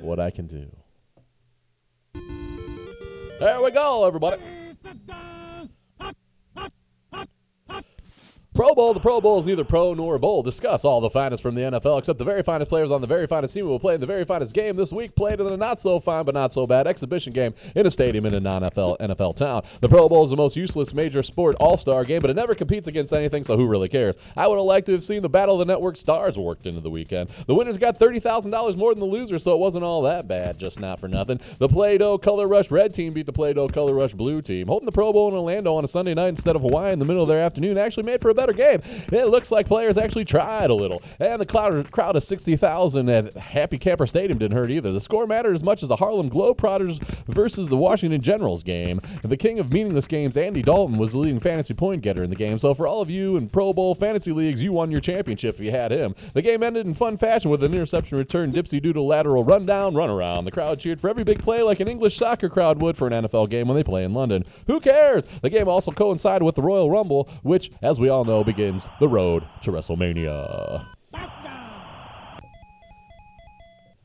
what 0.00 0.20
I 0.20 0.30
can 0.30 0.46
do. 0.46 0.66
There 3.40 3.62
we 3.62 3.70
go, 3.70 4.04
everybody. 4.04 4.36
Pro 8.60 8.74
Bowl. 8.74 8.92
The 8.92 9.00
Pro 9.00 9.22
Bowl 9.22 9.38
is 9.38 9.46
neither 9.46 9.64
pro 9.64 9.94
nor 9.94 10.18
bowl. 10.18 10.42
Discuss 10.42 10.84
all 10.84 11.00
the 11.00 11.08
finest 11.08 11.42
from 11.42 11.54
the 11.54 11.62
NFL, 11.62 11.98
except 11.98 12.18
the 12.18 12.26
very 12.26 12.42
finest 12.42 12.68
players 12.68 12.90
on 12.90 13.00
the 13.00 13.06
very 13.06 13.26
finest 13.26 13.54
team 13.54 13.64
who 13.64 13.70
will 13.70 13.80
play 13.80 13.94
in 13.94 14.02
the 14.02 14.06
very 14.06 14.26
finest 14.26 14.52
game 14.52 14.74
this 14.74 14.92
week. 14.92 15.16
Played 15.16 15.40
in 15.40 15.46
a 15.46 15.56
not 15.56 15.80
so 15.80 15.98
fine 15.98 16.26
but 16.26 16.34
not 16.34 16.52
so 16.52 16.66
bad 16.66 16.86
exhibition 16.86 17.32
game 17.32 17.54
in 17.74 17.86
a 17.86 17.90
stadium 17.90 18.26
in 18.26 18.34
a 18.34 18.40
non-NFL 18.40 18.98
NFL 18.98 19.36
town. 19.36 19.62
The 19.80 19.88
Pro 19.88 20.10
Bowl 20.10 20.24
is 20.24 20.28
the 20.28 20.36
most 20.36 20.56
useless 20.56 20.92
major 20.92 21.22
sport 21.22 21.56
all-star 21.58 22.04
game, 22.04 22.20
but 22.20 22.28
it 22.28 22.36
never 22.36 22.54
competes 22.54 22.86
against 22.86 23.14
anything, 23.14 23.44
so 23.44 23.56
who 23.56 23.66
really 23.66 23.88
cares? 23.88 24.14
I 24.36 24.46
would 24.46 24.56
have 24.56 24.66
liked 24.66 24.84
to 24.88 24.92
have 24.92 25.04
seen 25.04 25.22
the 25.22 25.28
Battle 25.30 25.58
of 25.58 25.66
the 25.66 25.72
Network 25.72 25.96
stars 25.96 26.36
worked 26.36 26.66
into 26.66 26.82
the 26.82 26.90
weekend. 26.90 27.30
The 27.46 27.54
winners 27.54 27.78
got 27.78 27.96
thirty 27.96 28.20
thousand 28.20 28.50
dollars 28.50 28.76
more 28.76 28.92
than 28.92 29.00
the 29.00 29.06
losers, 29.06 29.42
so 29.42 29.54
it 29.54 29.58
wasn't 29.58 29.84
all 29.84 30.02
that 30.02 30.28
bad. 30.28 30.58
Just 30.58 30.80
not 30.80 31.00
for 31.00 31.08
nothing. 31.08 31.40
The 31.56 31.68
Play-Doh 31.68 32.18
Color 32.18 32.46
Rush 32.46 32.70
Red 32.70 32.92
team 32.92 33.14
beat 33.14 33.24
the 33.24 33.32
Play-Doh 33.32 33.68
Color 33.68 33.94
Rush 33.94 34.12
Blue 34.12 34.42
team. 34.42 34.66
Holding 34.66 34.84
the 34.84 34.92
Pro 34.92 35.14
Bowl 35.14 35.28
in 35.28 35.34
Orlando 35.34 35.72
on 35.72 35.84
a 35.84 35.88
Sunday 35.88 36.12
night 36.12 36.28
instead 36.28 36.56
of 36.56 36.60
Hawaii 36.60 36.92
in 36.92 36.98
the 36.98 37.06
middle 37.06 37.22
of 37.22 37.28
their 37.30 37.40
afternoon 37.40 37.78
actually 37.78 38.02
made 38.02 38.20
for 38.20 38.28
a 38.28 38.34
better 38.34 38.49
game. 38.52 38.80
It 39.12 39.28
looks 39.28 39.50
like 39.50 39.66
players 39.66 39.98
actually 39.98 40.24
tried 40.24 40.70
a 40.70 40.74
little. 40.74 41.02
And 41.18 41.40
the 41.40 41.46
crowd, 41.46 41.90
crowd 41.90 42.16
of 42.16 42.24
60,000 42.24 43.08
at 43.08 43.34
Happy 43.36 43.78
Camper 43.78 44.06
Stadium 44.06 44.38
didn't 44.38 44.56
hurt 44.56 44.70
either. 44.70 44.92
The 44.92 45.00
score 45.00 45.26
mattered 45.26 45.56
as 45.56 45.62
much 45.62 45.82
as 45.82 45.88
the 45.88 45.96
Harlem 45.96 46.30
Globetrotters 46.30 47.00
versus 47.26 47.68
the 47.68 47.76
Washington 47.76 48.20
Generals 48.20 48.62
game. 48.62 49.00
The 49.22 49.36
king 49.36 49.58
of 49.58 49.72
meaningless 49.72 50.06
games, 50.06 50.36
Andy 50.36 50.62
Dalton, 50.62 50.98
was 50.98 51.12
the 51.12 51.18
leading 51.18 51.40
fantasy 51.40 51.74
point 51.74 52.02
getter 52.02 52.22
in 52.22 52.30
the 52.30 52.36
game. 52.36 52.58
So 52.58 52.74
for 52.74 52.86
all 52.86 53.00
of 53.00 53.10
you 53.10 53.36
in 53.36 53.48
Pro 53.48 53.72
Bowl 53.72 53.94
fantasy 53.94 54.32
leagues, 54.32 54.62
you 54.62 54.72
won 54.72 54.90
your 54.90 55.00
championship 55.00 55.56
if 55.58 55.64
you 55.64 55.70
had 55.70 55.90
him. 55.90 56.14
The 56.34 56.42
game 56.42 56.62
ended 56.62 56.86
in 56.86 56.94
fun 56.94 57.16
fashion 57.16 57.50
with 57.50 57.62
an 57.62 57.74
interception 57.74 58.18
return, 58.18 58.52
dipsy 58.52 58.80
doodle 58.82 59.06
lateral 59.06 59.44
rundown, 59.44 59.94
run 59.94 60.10
around. 60.10 60.44
The 60.44 60.50
crowd 60.50 60.78
cheered 60.78 61.00
for 61.00 61.08
every 61.10 61.24
big 61.24 61.40
play 61.40 61.62
like 61.62 61.80
an 61.80 61.88
English 61.88 62.16
soccer 62.16 62.48
crowd 62.48 62.80
would 62.80 62.96
for 62.96 63.06
an 63.06 63.12
NFL 63.12 63.50
game 63.50 63.68
when 63.68 63.76
they 63.76 63.84
play 63.84 64.04
in 64.04 64.12
London. 64.12 64.44
Who 64.66 64.80
cares? 64.80 65.24
The 65.42 65.50
game 65.50 65.68
also 65.68 65.90
coincided 65.90 66.44
with 66.44 66.54
the 66.54 66.62
Royal 66.62 66.90
Rumble, 66.90 67.28
which, 67.42 67.70
as 67.82 67.98
we 67.98 68.08
all 68.08 68.24
know, 68.24 68.29
begins 68.44 68.86
the 69.00 69.08
road 69.08 69.42
to 69.62 69.72
WrestleMania. 69.72 70.84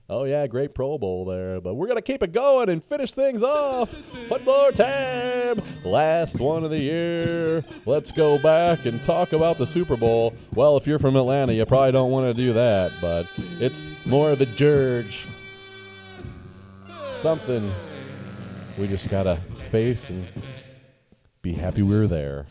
Oh 0.10 0.24
yeah, 0.24 0.46
great 0.48 0.74
Pro 0.74 0.98
Bowl 0.98 1.26
there, 1.26 1.62
but 1.62 1.76
we're 1.76 1.88
gonna 1.88 2.02
keep 2.02 2.24
it 2.24 2.32
going 2.32 2.70
and 2.70 2.84
finish 2.84 3.12
things 3.12 3.44
off. 3.44 3.94
One 4.30 4.44
more 4.44 4.72
time, 4.72 5.62
last 5.84 6.40
one 6.40 6.64
of 6.64 6.72
the 6.72 6.80
year. 6.80 7.64
Let's 7.86 8.12
go 8.12 8.40
back 8.40 8.86
and 8.86 9.02
talk 9.04 9.34
about 9.34 9.58
the 9.60 9.68
Super 9.68 9.96
Bowl. 9.96 10.34
Well, 10.56 10.76
if 10.78 10.88
you're 10.88 11.00
from 11.00 11.16
Atlanta, 11.16 11.54
you 11.54 11.66
probably 11.66 11.92
don't 11.92 12.12
want 12.12 12.28
to 12.28 12.34
do 12.34 12.54
that, 12.54 12.94
but 13.00 13.28
it's 13.60 13.86
more 14.06 14.32
of 14.32 14.42
a 14.42 14.46
Dirge. 14.46 15.28
Something 17.18 17.72
we 18.80 18.88
just 18.88 19.10
gotta 19.10 19.38
face 19.70 20.10
and 20.10 20.28
be 21.42 21.54
happy 21.54 21.84
we 21.84 21.96
were 21.96 22.08
there. 22.08 22.48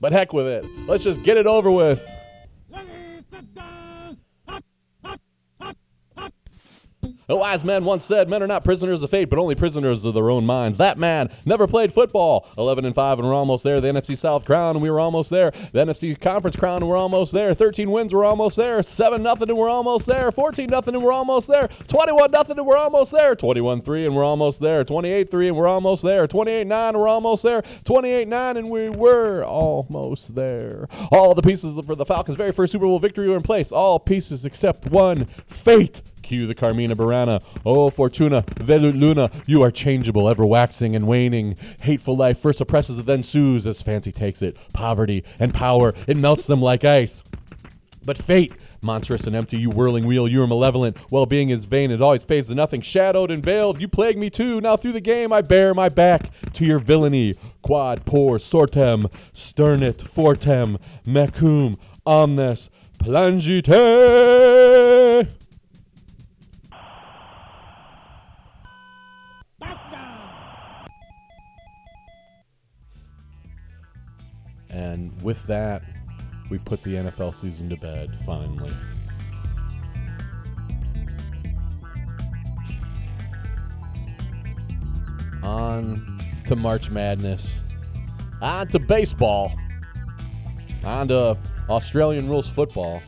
But 0.00 0.12
heck 0.12 0.32
with 0.32 0.46
it. 0.46 0.64
Let's 0.86 1.02
just 1.04 1.22
get 1.22 1.36
it 1.36 1.46
over 1.46 1.70
with. 1.70 2.06
A 7.30 7.36
wise 7.36 7.62
man 7.62 7.84
once 7.84 8.06
said, 8.06 8.30
Men 8.30 8.42
are 8.42 8.46
not 8.46 8.64
prisoners 8.64 9.02
of 9.02 9.10
fate, 9.10 9.28
but 9.28 9.38
only 9.38 9.54
prisoners 9.54 10.06
of 10.06 10.14
their 10.14 10.30
own 10.30 10.46
minds. 10.46 10.78
That 10.78 10.96
man 10.96 11.28
never 11.44 11.66
played 11.66 11.92
football. 11.92 12.48
11 12.56 12.86
and 12.86 12.94
5, 12.94 13.18
and 13.18 13.28
we're 13.28 13.34
almost 13.34 13.62
there. 13.64 13.82
The 13.82 13.88
NFC 13.88 14.16
South 14.16 14.46
crown, 14.46 14.76
and 14.76 14.82
we 14.82 14.90
were 14.90 14.98
almost 14.98 15.28
there. 15.28 15.50
The 15.50 15.80
NFC 15.80 16.18
Conference 16.18 16.56
crown, 16.56 16.78
and 16.78 16.88
we're 16.88 16.96
almost 16.96 17.32
there. 17.32 17.52
13 17.52 17.90
wins, 17.90 18.14
we're 18.14 18.24
almost 18.24 18.56
there. 18.56 18.82
7 18.82 19.22
nothing, 19.22 19.50
and 19.50 19.58
we're 19.58 19.68
almost 19.68 20.06
there. 20.06 20.32
14 20.32 20.68
nothing, 20.70 20.94
and 20.94 21.04
we're 21.04 21.12
almost 21.12 21.48
there. 21.48 21.68
21 21.86 22.30
nothing, 22.30 22.56
and 22.56 22.66
we're 22.66 22.78
almost 22.78 23.12
there. 23.12 23.34
21 23.36 23.82
3, 23.82 24.06
and 24.06 24.16
we're 24.16 24.24
almost 24.24 24.58
there. 24.58 24.82
28 24.82 25.30
3, 25.30 25.48
and 25.48 25.56
we're 25.58 25.68
almost 25.68 26.02
there. 26.02 26.26
28 26.26 26.66
9, 26.66 26.98
we're 26.98 27.08
almost 27.08 27.42
there. 27.42 27.60
28 27.84 28.26
9, 28.26 28.56
and 28.56 28.70
we 28.70 28.88
were 28.88 29.44
almost 29.44 30.34
there. 30.34 30.88
All 31.12 31.34
the 31.34 31.42
pieces 31.42 31.78
for 31.84 31.94
the 31.94 32.06
Falcons' 32.06 32.38
very 32.38 32.52
first 32.52 32.72
Super 32.72 32.86
Bowl 32.86 32.98
victory 32.98 33.28
were 33.28 33.36
in 33.36 33.42
place. 33.42 33.70
All 33.70 33.98
pieces 33.98 34.46
except 34.46 34.90
one. 34.90 35.26
Fate. 35.26 36.00
Cue 36.28 36.46
the 36.46 36.54
Carmina 36.54 36.94
Burana. 36.94 37.42
Oh, 37.64 37.88
Fortuna, 37.88 38.42
Velut 38.56 39.00
Luna, 39.00 39.30
you 39.46 39.62
are 39.62 39.70
changeable, 39.70 40.28
ever 40.28 40.44
waxing 40.44 40.94
and 40.94 41.06
waning. 41.06 41.56
Hateful 41.80 42.18
life 42.18 42.38
first 42.38 42.60
oppresses, 42.60 43.02
then 43.02 43.22
soothes 43.22 43.66
as 43.66 43.80
fancy 43.80 44.12
takes 44.12 44.42
it. 44.42 44.58
Poverty 44.74 45.24
and 45.40 45.54
power, 45.54 45.94
it 46.06 46.18
melts 46.18 46.46
them 46.46 46.60
like 46.60 46.84
ice. 46.84 47.22
But 48.04 48.18
fate, 48.18 48.54
monstrous 48.82 49.26
and 49.26 49.34
empty, 49.34 49.56
you 49.58 49.70
whirling 49.70 50.06
wheel, 50.06 50.28
you 50.28 50.42
are 50.42 50.46
malevolent. 50.46 50.98
Well 51.10 51.24
being 51.24 51.48
is 51.48 51.64
vain, 51.64 51.90
it 51.90 52.02
always 52.02 52.24
fades 52.24 52.48
to 52.48 52.54
nothing. 52.54 52.82
Shadowed 52.82 53.30
and 53.30 53.42
veiled, 53.42 53.80
you 53.80 53.88
plague 53.88 54.18
me 54.18 54.28
too. 54.28 54.60
Now 54.60 54.76
through 54.76 54.92
the 54.92 55.00
game, 55.00 55.32
I 55.32 55.40
bear 55.40 55.72
my 55.72 55.88
back 55.88 56.30
to 56.52 56.64
your 56.66 56.78
villainy. 56.78 57.36
Quad, 57.62 58.04
por, 58.04 58.36
sortem, 58.36 59.10
sternit, 59.32 60.06
fortem, 60.06 60.76
mecum, 61.06 61.78
omnes, 62.04 62.68
plangite. 62.98 63.72
With 75.28 75.46
that, 75.46 75.82
we 76.48 76.56
put 76.56 76.82
the 76.84 76.94
NFL 76.94 77.34
season 77.34 77.68
to 77.68 77.76
bed 77.76 78.18
finally. 78.24 78.72
On 85.42 86.18
to 86.46 86.56
March 86.56 86.88
Madness. 86.88 87.60
On 88.40 88.66
to 88.68 88.78
baseball. 88.78 89.52
On 90.82 91.08
to 91.08 91.36
Australian 91.68 92.26
rules 92.26 92.48
football. 92.48 93.02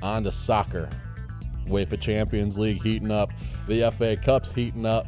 On 0.00 0.24
to 0.24 0.32
soccer. 0.32 0.88
UEFA 1.66 2.00
Champions 2.00 2.58
League 2.58 2.82
heating 2.82 3.10
up. 3.10 3.32
The 3.68 3.90
FA 3.90 4.16
Cup's 4.16 4.50
heating 4.50 4.86
up. 4.86 5.06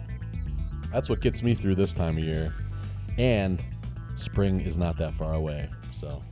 That's 0.93 1.09
what 1.09 1.23
gets 1.23 1.43
me 1.43 1.55
through 1.55 1.77
this 1.77 1.95
time 1.95 2.19
of 2.19 2.25
year. 2.25 2.53
And 3.17 3.59
spring 4.23 4.61
is 4.61 4.79
not 4.79 4.97
that 4.99 5.15
far 5.15 5.35
away. 5.35 5.69
So, 5.93 6.23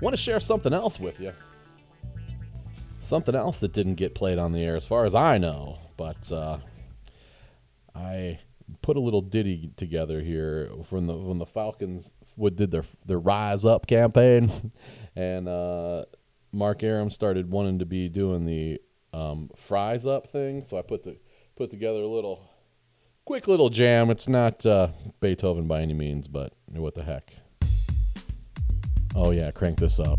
want 0.00 0.14
to 0.14 0.20
share 0.20 0.40
something 0.40 0.72
else 0.72 0.98
with 0.98 1.20
you. 1.20 1.32
Something 3.02 3.34
else 3.34 3.58
that 3.58 3.72
didn't 3.72 3.94
get 3.94 4.14
played 4.14 4.38
on 4.38 4.52
the 4.52 4.62
air, 4.62 4.76
as 4.76 4.84
far 4.84 5.04
as 5.04 5.14
I 5.14 5.38
know. 5.38 5.78
But 5.96 6.30
uh, 6.32 6.58
I 7.94 8.38
put 8.82 8.96
a 8.96 9.00
little 9.00 9.22
ditty 9.22 9.70
together 9.76 10.20
here 10.20 10.70
from 10.88 11.06
the 11.06 11.14
when 11.14 11.38
the 11.38 11.46
Falcons 11.46 12.10
would 12.36 12.56
did 12.56 12.70
their 12.70 12.84
their 13.06 13.18
rise 13.18 13.64
up 13.64 13.86
campaign, 13.86 14.72
and 15.16 15.48
uh, 15.48 16.04
Mark 16.52 16.82
Arum 16.82 17.10
started 17.10 17.50
wanting 17.50 17.78
to 17.78 17.86
be 17.86 18.08
doing 18.08 18.44
the 18.44 18.80
um, 19.12 19.50
fries 19.56 20.06
up 20.06 20.30
thing. 20.32 20.64
So 20.64 20.76
I 20.76 20.82
put 20.82 21.04
the 21.04 21.16
put 21.56 21.70
together 21.70 22.00
a 22.00 22.08
little 22.08 22.42
quick 23.24 23.48
little 23.48 23.70
jam. 23.70 24.10
It's 24.10 24.28
not 24.28 24.64
uh, 24.64 24.88
Beethoven 25.20 25.66
by 25.66 25.82
any 25.82 25.94
means, 25.94 26.28
but 26.28 26.52
what 26.74 26.94
the 26.94 27.02
heck. 27.02 27.32
Oh, 29.14 29.30
yeah, 29.30 29.50
crank 29.50 29.78
this 29.78 29.98
up. 29.98 30.18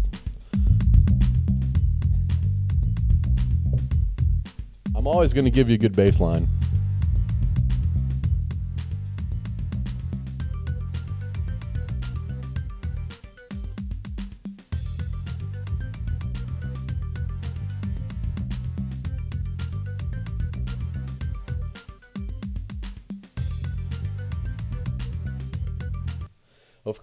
I'm 4.95 5.05
always 5.05 5.33
going 5.33 5.45
to 5.45 5.51
give 5.51 5.69
you 5.69 5.75
a 5.75 5.77
good 5.77 5.95
bass 5.95 6.19
line. 6.19 6.47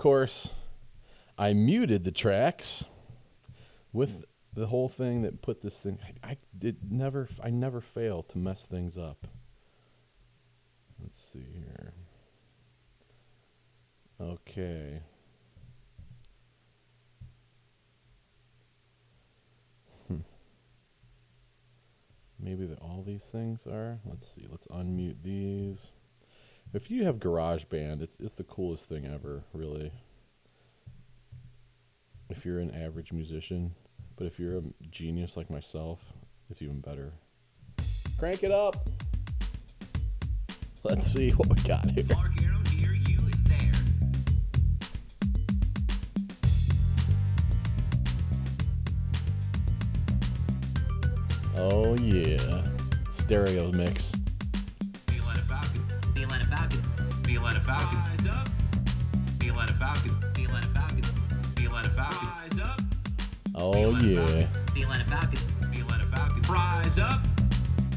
Course, 0.05 0.51
I 1.39 1.55
muted 1.55 2.05
the 2.05 2.11
tracks 2.11 2.85
with 3.95 4.27
the 4.53 4.67
whole 4.67 4.91
thing 4.91 5.23
that 5.23 5.41
put 5.41 5.63
this 5.63 5.79
thing. 5.79 5.99
I, 6.23 6.33
I 6.33 6.37
did 6.59 6.93
never. 6.93 7.27
I 7.43 7.49
never 7.49 7.81
fail 7.81 8.23
to 8.25 8.37
mess 8.37 8.67
things 8.67 8.99
up. 8.99 9.27
Let's 11.03 11.19
see 11.33 11.47
here. 11.55 11.95
Okay. 14.21 15.01
Hmm. 20.09 20.19
Maybe 22.39 22.67
that 22.67 22.79
all 22.81 23.03
these 23.07 23.25
things 23.33 23.67
are. 23.67 23.99
Let's 24.05 24.27
see. 24.35 24.47
Let's 24.51 24.67
unmute 24.67 25.23
these. 25.23 25.87
If 26.75 26.91
you 26.91 27.05
have 27.05 27.21
GarageBand, 27.21 28.03
it's 28.03 28.17
it's 28.19 28.35
the 28.35 28.43
coolest 28.43 28.89
thing 28.89 29.07
ever, 29.07 29.45
really. 29.53 29.93
If 32.29 32.45
you're 32.45 32.59
an 32.59 32.75
average 32.75 33.13
musician, 33.13 33.73
but 34.17 34.27
if 34.27 34.41
you're 34.41 34.59
a 34.59 34.63
genius 34.91 35.37
like 35.37 35.49
myself, 35.51 36.01
it's 36.51 36.63
even 36.63 36.81
better. 36.81 37.13
Crank 38.19 38.43
it 38.43 38.51
up. 38.51 38.75
Let's 40.83 41.07
see 41.07 41.31
what 41.31 41.49
we 41.49 41.63
got 41.63 41.89
here. 41.91 42.05
Oh 51.57 51.95
yeah, 51.99 52.67
stereo 53.13 53.71
mix. 53.71 54.13
Carolina 57.55 57.81
Falcons. 57.81 58.03
Rise 58.11 58.27
up. 58.27 58.49
Carolina 59.39 59.73
Falcons. 59.75 60.37
Carolina 60.37 60.67
Falcons. 60.75 61.13
Carolina 61.55 61.89
Falcons. 61.91 62.33
Rise 62.43 62.61
up. 62.61 62.81
Oh 63.55 63.97
yeah. 64.01 64.47
Carolina 64.75 65.05
Falcons. 65.05 65.45
Carolina 65.73 66.05
Falcons. 66.13 66.49
Rise 66.49 66.99
up. 66.99 67.21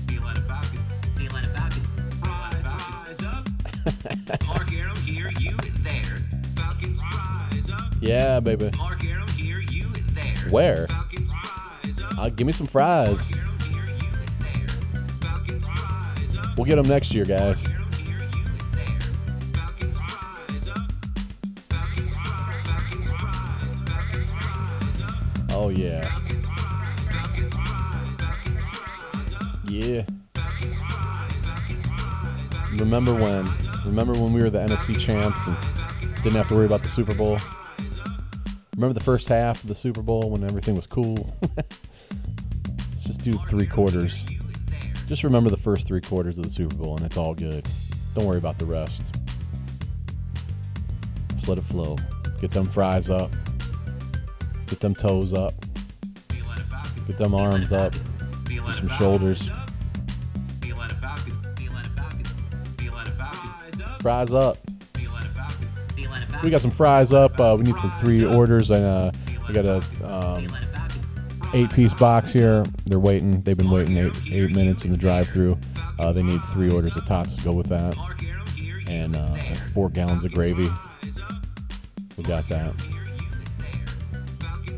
Carolina 0.07 0.41
Falcons. 0.41 0.85
Carolina 1.17 1.47
Falcons. 1.55 1.87
Rise, 2.21 2.63
rise 2.65 3.23
up. 3.23 4.47
Mark 4.47 4.71
Arum 4.73 4.95
here, 4.97 5.31
you 5.39 5.57
there. 5.81 6.21
Falcons 6.55 6.99
rise 6.99 7.69
up. 7.71 7.93
Yeah, 7.99 8.39
baby. 8.39 8.69
Mark 8.77 9.03
Arum 9.05 9.27
here, 9.29 9.59
you 9.59 9.87
there. 10.13 10.51
Where? 10.51 10.85
Falcons 10.87 11.31
rise 11.31 12.01
up. 12.01 12.19
Uh, 12.19 12.29
give 12.29 12.45
me 12.45 12.53
some 12.53 12.67
fries. 12.67 13.27
Mark 13.31 13.61
here, 13.63 13.85
you 14.03 14.11
there. 14.39 14.67
Falcons 15.19 15.65
rise 15.65 16.37
up. 16.37 16.57
We'll 16.57 16.65
get 16.65 16.75
them 16.75 16.87
next 16.87 17.11
year, 17.11 17.25
guys. 17.25 17.59
Here, 17.65 17.86
Oh 25.67 25.69
yeah. 25.69 26.01
Yeah. 29.67 30.05
Remember 32.79 33.13
when? 33.13 33.45
Remember 33.83 34.13
when 34.13 34.31
we 34.31 34.41
were 34.41 34.49
the 34.49 34.59
NFC 34.59 34.97
champs 34.97 35.45
and 35.45 35.57
didn't 36.23 36.37
have 36.37 36.47
to 36.47 36.55
worry 36.55 36.67
about 36.67 36.83
the 36.83 36.87
Super 36.87 37.13
Bowl? 37.13 37.37
Remember 38.77 38.93
the 38.93 39.03
first 39.03 39.27
half 39.27 39.61
of 39.61 39.67
the 39.67 39.75
Super 39.75 40.01
Bowl 40.01 40.29
when 40.29 40.45
everything 40.45 40.73
was 40.73 40.87
cool? 40.87 41.35
Let's 41.57 43.03
just 43.03 43.25
do 43.25 43.33
three 43.49 43.67
quarters. 43.67 44.23
Just 45.07 45.25
remember 45.25 45.49
the 45.49 45.57
first 45.57 45.85
three 45.85 45.99
quarters 45.99 46.37
of 46.37 46.45
the 46.45 46.49
Super 46.49 46.77
Bowl 46.77 46.95
and 46.95 47.05
it's 47.05 47.17
all 47.17 47.33
good. 47.33 47.67
Don't 48.15 48.25
worry 48.25 48.37
about 48.37 48.57
the 48.57 48.65
rest. 48.65 49.01
Just 51.35 51.49
let 51.49 51.57
it 51.57 51.65
flow. 51.65 51.97
Get 52.39 52.51
them 52.51 52.67
fries 52.67 53.09
up. 53.09 53.31
Get 54.67 54.79
them 54.79 54.93
toes 54.93 55.33
up. 55.33 55.53
Get 57.07 57.17
them 57.17 57.33
arms 57.33 57.71
up. 57.71 57.93
Carolina 58.45 58.73
Some 58.73 58.89
shoulders. 58.89 59.49
Fries 64.01 64.33
up. 64.33 64.57
We 66.43 66.49
got 66.49 66.61
some 66.61 66.71
fries 66.71 67.13
up. 67.13 67.39
Uh, 67.39 67.55
we 67.57 67.63
need 67.63 67.75
some 67.77 67.91
three 67.99 68.25
orders. 68.25 68.69
And 68.69 68.85
uh, 68.85 69.11
we 69.47 69.53
got 69.53 69.65
a 69.65 69.81
um, 70.05 70.47
eight 71.53 71.71
piece 71.71 71.93
box 71.93 72.31
here. 72.31 72.65
They're 72.85 72.99
waiting. 72.99 73.41
They've 73.41 73.57
been 73.57 73.71
waiting 73.71 73.97
eight 73.97 74.31
eight 74.31 74.51
minutes 74.51 74.85
in 74.85 74.91
the 74.91 74.97
drive 74.97 75.27
through. 75.27 75.57
Uh, 75.99 76.11
they 76.11 76.23
need 76.23 76.41
three 76.53 76.71
orders 76.71 76.95
of 76.95 77.05
tots 77.05 77.35
to 77.35 77.43
go 77.43 77.53
with 77.53 77.67
that, 77.67 77.97
and 78.87 79.15
uh, 79.15 79.35
four 79.73 79.89
gallons 79.89 80.23
of 80.25 80.31
gravy. 80.31 80.69
We 82.17 82.23
got 82.23 82.47
that. 82.49 82.73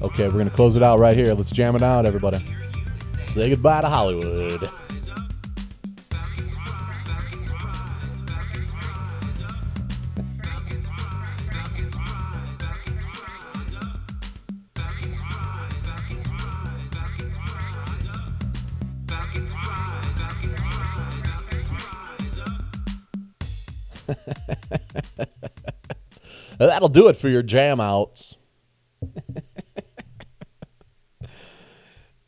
Okay, 0.01 0.27
we're 0.27 0.37
gonna 0.37 0.49
close 0.49 0.75
it 0.75 0.83
out 0.83 0.99
right 0.99 1.15
here. 1.15 1.33
Let's 1.33 1.51
jam 1.51 1.75
it 1.75 1.83
out, 1.83 2.05
everybody. 2.05 2.39
Say 3.25 3.49
goodbye 3.49 3.81
to 3.81 3.89
Hollywood. 3.89 4.69
That'll 26.57 26.89
do 26.89 27.07
it 27.07 27.17
for 27.17 27.29
your 27.29 27.43
jam 27.43 27.79
outs. 27.79 28.35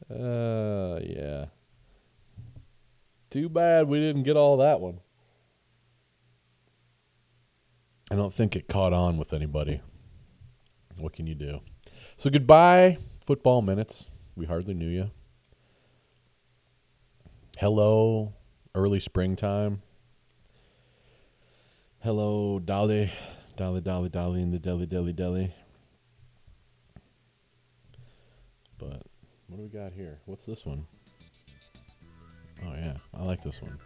uh, 0.10 1.00
yeah. 1.04 1.46
Too 3.30 3.50
bad 3.50 3.88
we 3.88 4.00
get 4.24 4.38
all 4.38 4.58
that 4.58 4.80
one. 4.80 5.00
I 8.10 8.16
don't 8.16 8.34
think 8.34 8.56
it 8.56 8.68
caught 8.68 8.94
on 8.94 9.18
with 9.18 9.34
anybody. 9.34 9.82
What 10.98 11.14
can 11.14 11.28
you 11.28 11.36
do? 11.36 11.62
So 12.18 12.30
goodbye, 12.30 12.98
football 13.26 13.62
minutes. 13.62 14.06
We 14.36 14.46
hardly 14.46 14.74
knew 14.74 14.90
you. 14.90 15.10
Hello, 17.58 18.34
early 18.76 19.00
springtime. 19.00 19.82
Hello, 22.00 22.60
Dolly. 22.60 23.12
Dolly, 23.56 23.82
Dolly, 23.82 24.10
Dolly 24.10 24.42
in 24.42 24.52
the 24.52 24.60
deli, 24.60 24.88
deli, 24.88 25.14
deli. 25.14 25.54
But 28.78 29.04
what 29.48 29.58
do 29.58 29.64
we 29.64 29.70
got 29.70 29.94
here? 29.94 30.20
What's 30.26 30.46
this 30.46 30.66
one? 30.66 30.86
Oh 32.66 32.74
yeah, 32.74 32.96
I 33.14 33.24
like 33.24 33.44
this 33.44 33.62
one. 33.62 33.78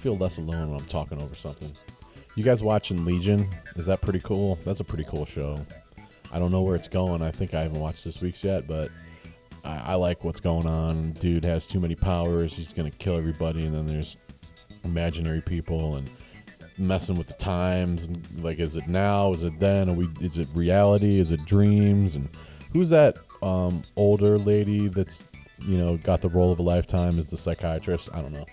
Feel 0.00 0.16
less 0.16 0.38
alone 0.38 0.70
when 0.70 0.80
I'm 0.80 0.86
talking 0.86 1.20
over 1.20 1.34
something. 1.34 1.72
You 2.34 2.42
guys 2.42 2.62
watching 2.62 3.04
Legion? 3.04 3.48
Is 3.76 3.86
that 3.86 4.00
pretty 4.00 4.20
cool? 4.20 4.58
That's 4.64 4.80
a 4.80 4.84
pretty 4.84 5.04
cool 5.04 5.26
show. 5.26 5.56
I 6.32 6.38
don't 6.38 6.50
know 6.50 6.62
where 6.62 6.76
it's 6.76 6.88
going. 6.88 7.22
I 7.22 7.30
think 7.30 7.54
I 7.54 7.62
haven't 7.62 7.80
watched 7.80 8.04
this 8.04 8.20
week's 8.20 8.42
yet, 8.42 8.66
but 8.66 8.90
I, 9.64 9.76
I 9.78 9.94
like 9.96 10.24
what's 10.24 10.40
going 10.40 10.66
on. 10.66 11.12
Dude 11.12 11.44
has 11.44 11.66
too 11.66 11.80
many 11.80 11.94
powers. 11.94 12.54
He's 12.54 12.72
gonna 12.72 12.90
kill 12.90 13.16
everybody, 13.16 13.66
and 13.66 13.74
then 13.74 13.86
there's 13.86 14.16
imaginary 14.84 15.42
people 15.42 15.96
and 15.96 16.10
messing 16.78 17.14
with 17.14 17.26
the 17.26 17.34
times 17.34 18.04
and 18.04 18.42
like 18.42 18.58
is 18.58 18.74
it 18.74 18.88
now 18.88 19.32
is 19.34 19.42
it 19.42 19.60
then 19.60 19.90
are 19.90 19.94
we 19.94 20.08
is 20.22 20.38
it 20.38 20.48
reality 20.54 21.20
is 21.20 21.30
it 21.30 21.44
dreams 21.44 22.14
and 22.14 22.26
who's 22.72 22.88
that 22.88 23.18
um 23.42 23.82
older 23.96 24.38
lady 24.38 24.88
that's 24.88 25.24
you 25.58 25.76
know 25.76 25.98
got 25.98 26.22
the 26.22 26.28
role 26.30 26.50
of 26.50 26.58
a 26.58 26.62
lifetime 26.62 27.18
as 27.18 27.26
the 27.26 27.36
psychiatrist 27.36 28.08
i 28.14 28.22
don't 28.22 28.32
know 28.32 28.46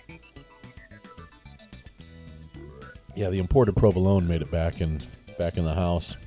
yeah 3.18 3.28
the 3.28 3.38
imported 3.40 3.74
provolone 3.74 4.28
made 4.28 4.40
it 4.40 4.50
back 4.52 4.80
in 4.80 5.00
back 5.38 5.56
in 5.56 5.64
the 5.64 5.74
house 5.74 6.18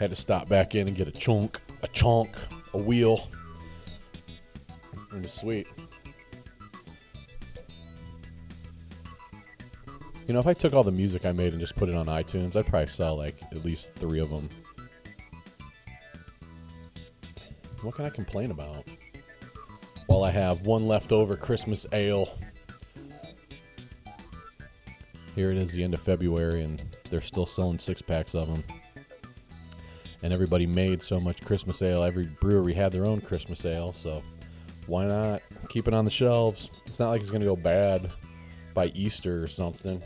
had 0.00 0.10
to 0.10 0.16
stop 0.16 0.48
back 0.48 0.74
in 0.74 0.88
and 0.88 0.96
get 0.96 1.06
a 1.06 1.12
chunk 1.12 1.60
a 1.82 1.88
chunk 1.88 2.30
a 2.74 2.78
wheel 2.78 3.28
it 5.14 5.22
was 5.22 5.32
sweet 5.32 5.68
You 10.26 10.34
know, 10.34 10.40
if 10.40 10.46
I 10.46 10.52
took 10.52 10.74
all 10.74 10.82
the 10.82 10.92
music 10.92 11.24
I 11.24 11.32
made 11.32 11.52
and 11.54 11.58
just 11.58 11.74
put 11.74 11.88
it 11.88 11.94
on 11.94 12.04
iTunes, 12.04 12.54
I'd 12.54 12.66
probably 12.66 12.88
sell 12.88 13.16
like 13.16 13.36
at 13.50 13.64
least 13.64 13.94
three 13.94 14.20
of 14.20 14.28
them. 14.28 14.46
What 17.82 17.94
can 17.94 18.04
I 18.04 18.10
complain 18.10 18.50
about? 18.50 18.84
While 20.06 20.24
I 20.24 20.30
have 20.30 20.66
one 20.66 20.86
leftover 20.86 21.34
Christmas 21.34 21.86
ale. 21.94 22.28
Here 25.38 25.52
it 25.52 25.56
is, 25.56 25.70
the 25.70 25.84
end 25.84 25.94
of 25.94 26.00
February, 26.00 26.64
and 26.64 26.82
they're 27.08 27.20
still 27.20 27.46
selling 27.46 27.78
six 27.78 28.02
packs 28.02 28.34
of 28.34 28.48
them. 28.48 28.64
And 30.24 30.32
everybody 30.32 30.66
made 30.66 31.00
so 31.00 31.20
much 31.20 31.42
Christmas 31.42 31.80
ale. 31.80 32.02
Every 32.02 32.26
brewery 32.40 32.72
had 32.72 32.90
their 32.90 33.06
own 33.06 33.20
Christmas 33.20 33.64
ale, 33.64 33.92
so 33.92 34.20
why 34.88 35.06
not 35.06 35.40
keep 35.68 35.86
it 35.86 35.94
on 35.94 36.04
the 36.04 36.10
shelves? 36.10 36.70
It's 36.86 36.98
not 36.98 37.10
like 37.10 37.20
it's 37.20 37.30
going 37.30 37.42
to 37.42 37.46
go 37.46 37.54
bad 37.54 38.10
by 38.74 38.86
Easter 38.96 39.40
or 39.40 39.46
something. 39.46 40.02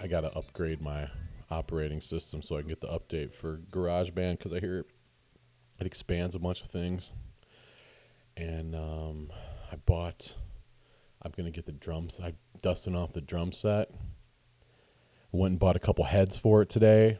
I 0.00 0.08
gotta 0.08 0.36
upgrade 0.36 0.82
my 0.82 1.08
operating 1.48 2.00
system 2.00 2.42
so 2.42 2.56
I 2.56 2.62
can 2.62 2.70
get 2.70 2.80
the 2.80 2.88
update 2.88 3.36
for 3.36 3.58
GarageBand 3.70 4.38
because 4.38 4.52
I 4.52 4.58
hear 4.58 4.84
it 5.78 5.86
expands 5.86 6.34
a 6.34 6.40
bunch 6.40 6.62
of 6.62 6.70
things. 6.70 7.12
And 8.38 8.76
um, 8.76 9.32
I 9.72 9.76
bought. 9.84 10.32
I'm 11.22 11.32
gonna 11.36 11.50
get 11.50 11.66
the 11.66 11.72
drums. 11.72 12.20
I'm 12.22 12.36
dusting 12.62 12.94
off 12.94 13.12
the 13.12 13.20
drum 13.20 13.50
set. 13.50 13.90
Went 15.32 15.52
and 15.52 15.58
bought 15.58 15.74
a 15.74 15.80
couple 15.80 16.04
heads 16.04 16.38
for 16.38 16.62
it 16.62 16.68
today, 16.68 17.18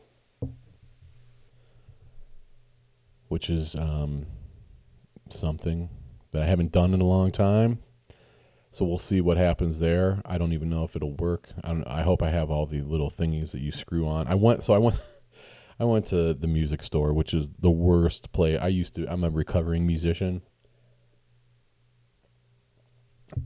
which 3.26 3.50
is 3.50 3.74
um, 3.74 4.26
something 5.28 5.88
that 6.31 6.42
I 6.42 6.46
haven't 6.46 6.70
done 6.70 6.94
in 6.94 7.00
a 7.00 7.04
long 7.04 7.33
time. 7.33 7.81
So 8.70 8.85
we'll 8.85 8.98
see 8.98 9.20
what 9.20 9.37
happens 9.37 9.81
there. 9.81 10.22
I 10.24 10.38
don't 10.38 10.52
even 10.52 10.70
know 10.70 10.85
if 10.85 10.94
it'll 10.94 11.16
work. 11.16 11.48
I 11.64 11.68
don't. 11.68 11.85
I 11.88 12.02
hope 12.02 12.22
I 12.22 12.31
have 12.31 12.48
all 12.48 12.64
the 12.64 12.83
little 12.83 13.11
thingies 13.11 13.50
that 13.50 13.61
you 13.61 13.72
screw 13.72 14.07
on. 14.07 14.28
I 14.28 14.37
went. 14.37 14.62
So 14.62 14.72
I 14.72 14.78
went. 14.78 15.00
I 15.81 15.85
went 15.85 16.07
to 16.07 16.35
the 16.35 16.48
music 16.48 16.83
store, 16.83 17.12
which 17.12 17.35
is 17.35 17.48
the 17.61 17.70
worst 17.70 18.31
place. 18.33 18.59
I 18.61 18.68
used 18.68 18.94
to. 18.94 19.07
I'm 19.11 19.24
a 19.24 19.31
recovering 19.31 19.87
musician, 19.87 20.42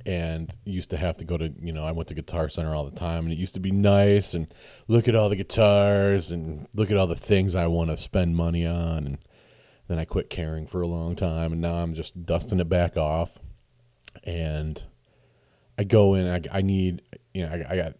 and 0.06 0.50
used 0.64 0.90
to 0.90 0.96
have 0.96 1.18
to 1.18 1.24
go 1.24 1.36
to 1.36 1.52
you 1.60 1.72
know 1.72 1.84
I 1.84 1.92
went 1.92 2.08
to 2.08 2.14
Guitar 2.14 2.48
Center 2.48 2.74
all 2.74 2.84
the 2.84 2.98
time, 2.98 3.24
and 3.24 3.32
it 3.32 3.38
used 3.38 3.54
to 3.54 3.60
be 3.60 3.70
nice 3.70 4.34
and 4.34 4.52
look 4.88 5.08
at 5.08 5.14
all 5.14 5.28
the 5.28 5.36
guitars 5.36 6.30
and 6.30 6.66
look 6.74 6.90
at 6.90 6.96
all 6.96 7.06
the 7.06 7.16
things 7.16 7.54
I 7.54 7.66
want 7.66 7.90
to 7.90 7.96
spend 7.96 8.36
money 8.36 8.66
on, 8.66 9.06
and 9.06 9.18
then 9.88 9.98
I 9.98 10.04
quit 10.04 10.30
caring 10.30 10.66
for 10.66 10.82
a 10.82 10.86
long 10.86 11.16
time, 11.16 11.52
and 11.52 11.60
now 11.60 11.74
I'm 11.74 11.94
just 11.94 12.24
dusting 12.24 12.60
it 12.60 12.68
back 12.68 12.96
off, 12.96 13.38
and 14.24 14.82
I 15.78 15.84
go 15.84 16.14
in. 16.14 16.26
I, 16.26 16.58
I 16.58 16.62
need 16.62 17.02
you 17.34 17.46
know 17.46 17.52
I, 17.52 17.72
I 17.72 17.76
got 17.76 17.94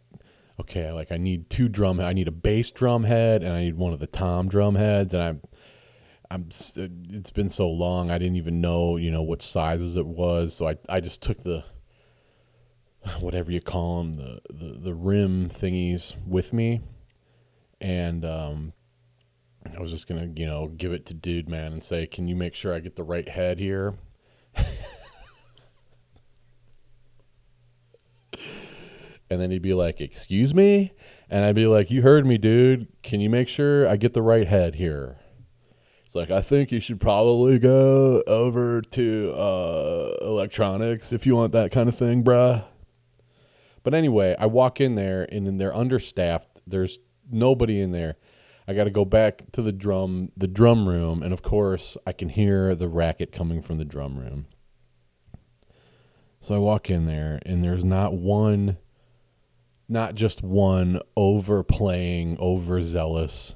okay 0.61 0.93
like 0.93 1.13
I 1.13 1.17
need 1.17 1.51
two 1.51 1.69
drum. 1.69 2.01
I 2.01 2.13
need 2.13 2.29
a 2.29 2.33
bass 2.33 2.71
drum 2.71 3.05
head, 3.05 3.43
and 3.43 3.53
I 3.53 3.65
need 3.65 3.77
one 3.77 3.93
of 3.93 4.01
the 4.01 4.07
tom 4.07 4.49
drum 4.49 4.75
heads, 4.75 5.15
and 5.15 5.23
I'm 5.23 5.43
I'm 6.33 6.49
it's 6.49 7.31
been 7.31 7.51
so 7.51 7.69
long 7.69 8.11
I 8.11 8.17
didn't 8.17 8.37
even 8.37 8.63
know 8.63 8.97
you 8.97 9.11
know 9.11 9.21
what 9.21 9.43
sizes 9.43 9.99
it 9.99 10.07
was 10.07 10.55
so 10.55 10.67
I, 10.67 10.77
I 10.89 10.99
just 10.99 11.21
took 11.21 11.43
the 11.43 11.63
whatever 13.21 13.53
you 13.53 13.61
call 13.61 13.99
them 13.99 14.15
the, 14.15 14.41
the 14.49 14.79
the 14.79 14.95
rim 14.95 15.51
thingies 15.51 16.15
with 16.27 16.55
me 16.55 16.81
and 17.83 18.25
um 18.25 18.73
I 19.77 19.79
was 19.79 19.91
just 19.91 20.07
gonna 20.07 20.31
you 20.35 20.47
know 20.47 20.69
give 20.69 20.95
it 20.95 21.05
to 21.07 21.15
dude 21.15 21.51
man 21.51 21.75
and 21.75 21.85
say 21.85 22.07
can 22.07 22.27
you 22.27 22.35
make 22.35 22.55
sure 22.55 22.73
I 22.73 22.81
get 22.81 22.97
the 22.97 23.05
right 23.05 23.29
head 23.29 23.59
here? 23.59 23.95
And 29.31 29.41
then 29.41 29.51
he'd 29.51 29.63
be 29.63 29.73
like 29.73 30.03
excuse 30.03 30.53
me? 30.53 30.93
And 31.31 31.43
I'd 31.43 31.55
be 31.55 31.67
like 31.67 31.91
you 31.91 32.03
heard 32.03 32.27
me 32.27 32.37
dude. 32.37 32.87
Can 33.03 33.19
you 33.19 33.31
make 33.31 33.49
sure 33.49 33.89
I 33.89 33.97
get 33.97 34.13
the 34.13 34.21
right 34.21 34.47
head 34.47 34.75
here 34.75 35.17
it's 36.13 36.17
like 36.17 36.31
I 36.31 36.43
think 36.43 36.71
you 36.71 36.79
should 36.79 37.01
probably 37.01 37.59
go 37.59 38.23
over 38.27 38.83
to 38.83 39.33
uh, 39.35 40.17
electronics 40.21 41.11
if 41.11 41.25
you 41.25 41.35
want 41.35 41.53
that 41.53 41.73
kind 41.73 41.89
of 41.89 41.97
thing, 41.97 42.23
bruh. 42.23 42.63
But 43.83 43.95
anyway, 43.95 44.37
I 44.39 44.45
walk 44.45 44.83
in 44.83 44.95
there 44.95 45.27
and 45.33 45.47
then 45.47 45.57
they're 45.57 45.75
understaffed. 45.75 46.61
There's 46.67 46.99
nobody 47.31 47.81
in 47.81 47.93
there. 47.93 48.17
I 48.69 48.75
got 48.75 48.85
to 48.85 48.91
go 48.91 49.07
back 49.07 49.51
to 49.53 49.63
the 49.63 49.73
drum 49.73 50.31
the 50.37 50.47
drum 50.47 50.87
room, 50.87 51.23
and 51.23 51.33
of 51.33 51.41
course 51.41 51.97
I 52.07 52.13
can 52.13 52.29
hear 52.29 52.75
the 52.75 52.89
racket 52.89 53.33
coming 53.33 53.63
from 53.63 53.79
the 53.79 53.85
drum 53.87 54.19
room. 54.19 54.45
So 56.43 56.55
I 56.55 56.59
walk 56.59 56.91
in 56.91 57.07
there, 57.07 57.41
and 57.47 57.65
there's 57.65 57.85
not 57.85 58.13
one, 58.13 58.77
not 59.89 60.15
just 60.15 60.43
one 60.43 61.01
overplaying, 61.17 62.37
overzealous 62.39 63.55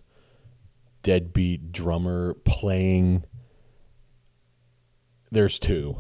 deadbeat 1.07 1.71
drummer 1.71 2.35
playing. 2.45 3.23
There's 5.31 5.61
two 5.61 5.97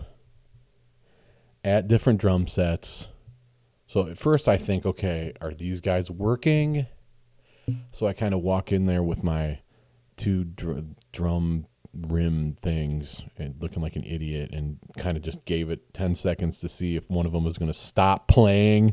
at 1.62 1.86
different 1.86 2.20
drum 2.20 2.48
sets. 2.48 3.06
So 3.86 4.08
at 4.08 4.18
first 4.18 4.48
I 4.48 4.56
think, 4.56 4.84
okay, 4.84 5.32
are 5.40 5.54
these 5.54 5.80
guys 5.80 6.10
working? 6.10 6.86
So 7.92 8.08
I 8.08 8.14
kind 8.14 8.34
of 8.34 8.40
walk 8.40 8.72
in 8.72 8.86
there 8.86 9.04
with 9.04 9.22
my 9.22 9.60
two 10.16 10.42
dr- 10.42 10.84
drum 11.12 11.66
rim 12.08 12.56
things 12.60 13.22
and 13.38 13.54
looking 13.60 13.82
like 13.82 13.94
an 13.94 14.04
idiot 14.04 14.50
and 14.52 14.76
kind 14.98 15.16
of 15.16 15.22
just 15.22 15.44
gave 15.44 15.70
it 15.70 15.94
10 15.94 16.16
seconds 16.16 16.58
to 16.58 16.68
see 16.68 16.96
if 16.96 17.08
one 17.08 17.26
of 17.26 17.32
them 17.32 17.44
was 17.44 17.58
going 17.58 17.70
to 17.70 17.78
stop 17.78 18.26
playing. 18.26 18.92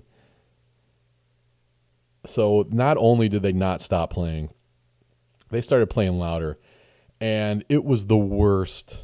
So 2.28 2.68
not 2.70 2.98
only 2.98 3.30
did 3.30 3.42
they 3.42 3.52
not 3.52 3.82
stop 3.82 4.14
playing, 4.14 4.50
they 5.54 5.62
started 5.62 5.90
playing 5.90 6.18
louder. 6.18 6.58
And 7.22 7.64
it 7.70 7.84
was 7.86 8.06
the 8.06 8.18
worst 8.18 9.00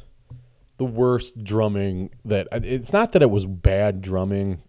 the 0.76 0.84
worst 0.84 1.44
drumming 1.44 2.08
that 2.24 2.48
it's 2.52 2.90
not 2.90 3.12
that 3.12 3.20
it 3.20 3.30
was 3.30 3.44
bad 3.44 4.00
drumming. 4.00 4.62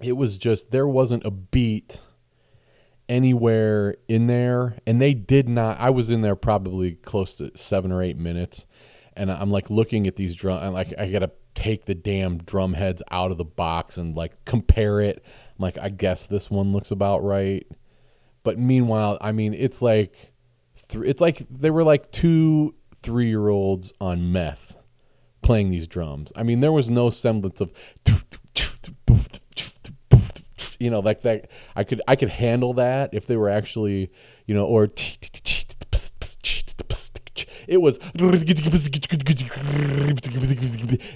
It 0.00 0.12
was 0.12 0.36
just 0.36 0.70
there 0.70 0.86
wasn't 0.86 1.24
a 1.24 1.30
beat 1.30 2.00
anywhere 3.08 3.96
in 4.08 4.26
there. 4.26 4.76
And 4.86 5.00
they 5.00 5.14
did 5.14 5.48
not 5.48 5.80
i 5.80 5.90
was 5.90 6.10
in 6.10 6.22
there 6.22 6.36
probably 6.36 6.92
close 6.96 7.34
to 7.36 7.50
seven 7.56 7.92
or 7.92 8.02
eight 8.02 8.18
minutes. 8.18 8.66
And 9.16 9.30
i'm 9.30 9.50
like 9.50 9.68
looking 9.70 10.06
at 10.06 10.16
these 10.16 10.34
drum 10.34 10.72
like 10.72 10.94
i 10.98 11.10
gotta 11.10 11.30
take 11.54 11.84
the 11.84 11.94
damn 11.94 12.38
drum 12.38 12.72
heads 12.72 13.02
out 13.10 13.30
of 13.30 13.36
the 13.38 13.44
box 13.44 13.98
and 13.98 14.16
like 14.16 14.32
compare 14.44 15.00
it. 15.00 15.24
I'm 15.26 15.62
like 15.62 15.78
i 15.78 15.88
guess 15.88 16.26
this 16.26 16.50
one 16.50 16.72
looks 16.72 16.90
about 16.90 17.24
right. 17.24 17.66
But 18.44 18.58
meanwhile 18.58 19.18
i 19.20 19.32
mean 19.32 19.54
it's 19.54 19.82
like 19.82 20.31
th- 20.92 21.04
it's 21.04 21.20
like 21.20 21.44
they 21.50 21.70
were 21.70 21.84
like 21.84 22.10
two 22.12 22.74
three 23.02 23.28
year 23.28 23.48
olds 23.48 23.92
on 24.00 24.32
meth 24.32 24.76
playing 25.42 25.70
these 25.70 25.88
drums. 25.88 26.32
I 26.36 26.42
mean, 26.44 26.60
there 26.60 26.72
was 26.72 26.88
no 26.88 27.10
semblance 27.10 27.60
of 27.60 27.72
you 30.78 30.90
know 30.90 31.00
like 31.00 31.22
that. 31.22 31.48
I 31.74 31.84
could 31.84 32.02
I 32.06 32.16
could 32.16 32.30
handle 32.30 32.74
that 32.74 33.10
if 33.12 33.26
they 33.26 33.36
were 33.36 33.48
actually 33.48 34.10
you 34.46 34.54
know 34.54 34.64
or 34.64 34.88
it 37.68 37.80
was 37.80 37.98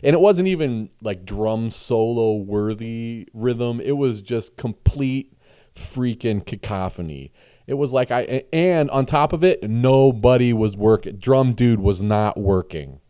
and 0.02 0.14
it 0.14 0.20
wasn't 0.20 0.48
even 0.48 0.88
like 1.02 1.24
drum 1.24 1.70
solo 1.70 2.36
worthy 2.36 3.26
rhythm 3.34 3.80
it 3.80 3.92
was 3.92 4.22
just 4.22 4.56
complete 4.56 5.36
freaking 5.74 6.44
cacophony 6.44 7.32
it 7.66 7.74
was 7.74 7.92
like 7.92 8.10
I 8.10 8.44
and 8.52 8.90
on 8.90 9.06
top 9.06 9.32
of 9.32 9.42
it, 9.42 9.68
nobody 9.68 10.52
was 10.52 10.76
working. 10.76 11.16
Drum 11.16 11.54
dude 11.54 11.80
was 11.80 12.02
not 12.02 12.38
working. 12.38 13.00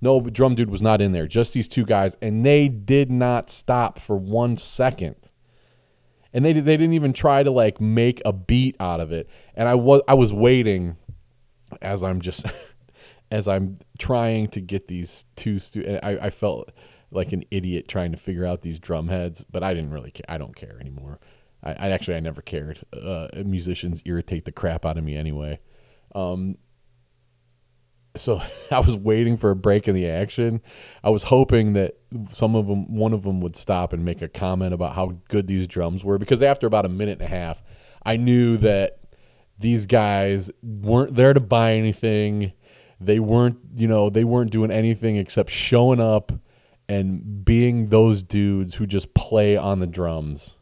No 0.00 0.20
drum 0.20 0.54
dude 0.54 0.70
was 0.70 0.82
not 0.82 1.00
in 1.00 1.12
there. 1.12 1.26
Just 1.26 1.54
these 1.54 1.68
two 1.68 1.84
guys, 1.84 2.16
and 2.20 2.44
they 2.44 2.68
did 2.68 3.10
not 3.10 3.50
stop 3.50 3.98
for 3.98 4.16
one 4.16 4.56
second. 4.58 5.16
And 6.34 6.44
they 6.44 6.52
they 6.52 6.76
didn't 6.76 6.92
even 6.92 7.14
try 7.14 7.42
to 7.42 7.50
like 7.50 7.80
make 7.80 8.20
a 8.26 8.32
beat 8.32 8.76
out 8.78 9.00
of 9.00 9.10
it. 9.10 9.28
And 9.54 9.68
I 9.68 9.74
was 9.74 10.02
I 10.06 10.14
was 10.14 10.32
waiting 10.32 10.96
as 11.80 12.02
I'm 12.04 12.20
just 12.20 12.44
as 13.30 13.48
I'm 13.48 13.78
trying 13.98 14.48
to 14.48 14.60
get 14.60 14.86
these 14.86 15.24
two 15.34 15.58
stu- 15.58 15.98
I, 16.02 16.26
I 16.26 16.30
felt 16.30 16.72
like 17.10 17.32
an 17.32 17.44
idiot 17.50 17.88
trying 17.88 18.12
to 18.12 18.18
figure 18.18 18.44
out 18.44 18.60
these 18.60 18.78
drum 18.78 19.08
heads, 19.08 19.44
but 19.50 19.62
I 19.62 19.72
didn't 19.72 19.90
really 19.90 20.10
care. 20.10 20.26
I 20.28 20.36
don't 20.36 20.54
care 20.54 20.76
anymore. 20.78 21.20
I, 21.66 21.72
I 21.72 21.90
actually 21.90 22.16
I 22.16 22.20
never 22.20 22.42
cared. 22.42 22.78
Uh, 22.92 23.28
musicians 23.44 24.00
irritate 24.04 24.44
the 24.44 24.52
crap 24.52 24.86
out 24.86 24.96
of 24.96 25.04
me 25.04 25.16
anyway. 25.16 25.58
Um, 26.14 26.56
so 28.16 28.40
I 28.70 28.78
was 28.78 28.96
waiting 28.96 29.36
for 29.36 29.50
a 29.50 29.56
break 29.56 29.88
in 29.88 29.94
the 29.94 30.08
action. 30.08 30.60
I 31.02 31.10
was 31.10 31.24
hoping 31.24 31.72
that 31.72 31.96
some 32.30 32.54
of 32.54 32.68
them, 32.68 32.94
one 32.94 33.12
of 33.12 33.22
them, 33.22 33.40
would 33.40 33.56
stop 33.56 33.92
and 33.92 34.04
make 34.04 34.22
a 34.22 34.28
comment 34.28 34.72
about 34.72 34.94
how 34.94 35.16
good 35.28 35.46
these 35.48 35.66
drums 35.66 36.04
were. 36.04 36.18
Because 36.18 36.42
after 36.42 36.66
about 36.66 36.86
a 36.86 36.90
minute 36.90 37.20
and 37.20 37.26
a 37.26 37.30
half, 37.30 37.62
I 38.04 38.16
knew 38.16 38.56
that 38.58 39.00
these 39.58 39.86
guys 39.86 40.50
weren't 40.62 41.16
there 41.16 41.32
to 41.32 41.40
buy 41.40 41.74
anything. 41.74 42.52
They 43.00 43.18
weren't, 43.18 43.58
you 43.76 43.88
know, 43.88 44.08
they 44.08 44.24
weren't 44.24 44.52
doing 44.52 44.70
anything 44.70 45.16
except 45.16 45.50
showing 45.50 46.00
up 46.00 46.32
and 46.88 47.44
being 47.44 47.88
those 47.88 48.22
dudes 48.22 48.74
who 48.74 48.86
just 48.86 49.12
play 49.14 49.56
on 49.56 49.80
the 49.80 49.86
drums 49.86 50.55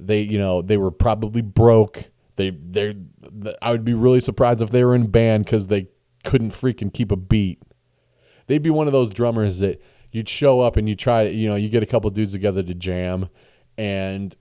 they 0.00 0.20
you 0.20 0.38
know 0.38 0.62
they 0.62 0.76
were 0.76 0.90
probably 0.90 1.42
broke. 1.42 2.04
They 2.36 2.50
they 2.50 2.96
i 3.62 3.70
would 3.70 3.84
be 3.84 3.94
really 3.94 4.20
surprised 4.20 4.60
if 4.60 4.70
they 4.70 4.84
were 4.84 4.94
in 4.94 5.06
band 5.06 5.44
because 5.44 5.68
they 5.68 5.88
couldn't 6.24 6.50
freaking 6.50 6.92
keep 6.92 7.12
a 7.12 7.16
beat. 7.16 7.62
They'd 8.46 8.62
be 8.62 8.70
one 8.70 8.86
of 8.86 8.92
those 8.92 9.10
drummers 9.10 9.58
that 9.60 9.80
you'd 10.12 10.28
show 10.28 10.60
up 10.60 10.76
and 10.76 10.88
you 10.88 10.94
try 10.94 11.24
to 11.24 11.30
you 11.30 11.48
know 11.48 11.56
you 11.56 11.68
get 11.68 11.82
a 11.82 11.86
couple 11.86 12.10
dudes 12.10 12.32
together 12.32 12.62
to 12.62 12.74
jam 12.74 13.28
and 13.76 14.36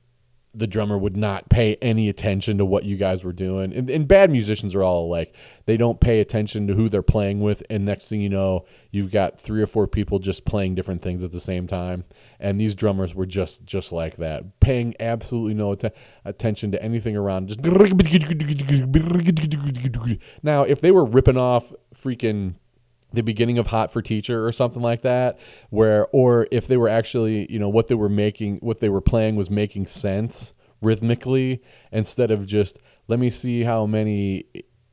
the 0.55 0.67
drummer 0.67 0.97
would 0.97 1.17
not 1.17 1.49
pay 1.49 1.75
any 1.81 2.09
attention 2.09 2.59
to 2.59 2.65
what 2.65 2.83
you 2.83 2.95
guys 2.95 3.23
were 3.23 3.33
doing. 3.33 3.73
And, 3.73 3.89
and 3.89 4.07
bad 4.07 4.29
musicians 4.29 4.75
are 4.75 4.83
all 4.83 5.09
like 5.09 5.35
they 5.65 5.77
don't 5.77 5.99
pay 5.99 6.19
attention 6.19 6.67
to 6.67 6.75
who 6.75 6.89
they're 6.89 7.01
playing 7.01 7.39
with 7.39 7.63
and 7.69 7.85
next 7.85 8.07
thing 8.07 8.21
you 8.21 8.29
know 8.29 8.65
you've 8.91 9.11
got 9.11 9.41
three 9.41 9.61
or 9.61 9.67
four 9.67 9.87
people 9.87 10.19
just 10.19 10.45
playing 10.45 10.75
different 10.75 11.01
things 11.01 11.23
at 11.23 11.31
the 11.31 11.39
same 11.39 11.65
time. 11.67 12.03
And 12.39 12.59
these 12.59 12.75
drummers 12.75 13.15
were 13.15 13.25
just 13.25 13.65
just 13.65 13.91
like 13.91 14.17
that 14.17 14.59
paying 14.59 14.93
absolutely 14.99 15.55
no 15.55 15.71
atten- 15.71 15.91
attention 16.25 16.71
to 16.71 16.83
anything 16.83 17.17
around. 17.17 17.47
Just 17.47 17.61
now 20.43 20.63
if 20.63 20.81
they 20.81 20.91
were 20.91 21.05
ripping 21.05 21.37
off 21.37 21.73
freaking 22.03 22.55
the 23.13 23.21
beginning 23.21 23.57
of 23.57 23.67
hot 23.67 23.91
for 23.93 24.01
teacher 24.01 24.45
or 24.45 24.51
something 24.51 24.81
like 24.81 25.03
that 25.03 25.39
where 25.69 26.07
or 26.11 26.47
if 26.51 26.67
they 26.67 26.77
were 26.77 26.89
actually 26.89 27.51
you 27.51 27.59
know 27.59 27.69
what 27.69 27.87
they 27.87 27.95
were 27.95 28.09
making 28.09 28.57
what 28.57 28.79
they 28.79 28.89
were 28.89 29.01
playing 29.01 29.35
was 29.35 29.49
making 29.49 29.85
sense 29.85 30.53
rhythmically 30.81 31.61
instead 31.91 32.31
of 32.31 32.45
just 32.45 32.79
let 33.07 33.19
me 33.19 33.29
see 33.29 33.63
how 33.63 33.85
many 33.85 34.45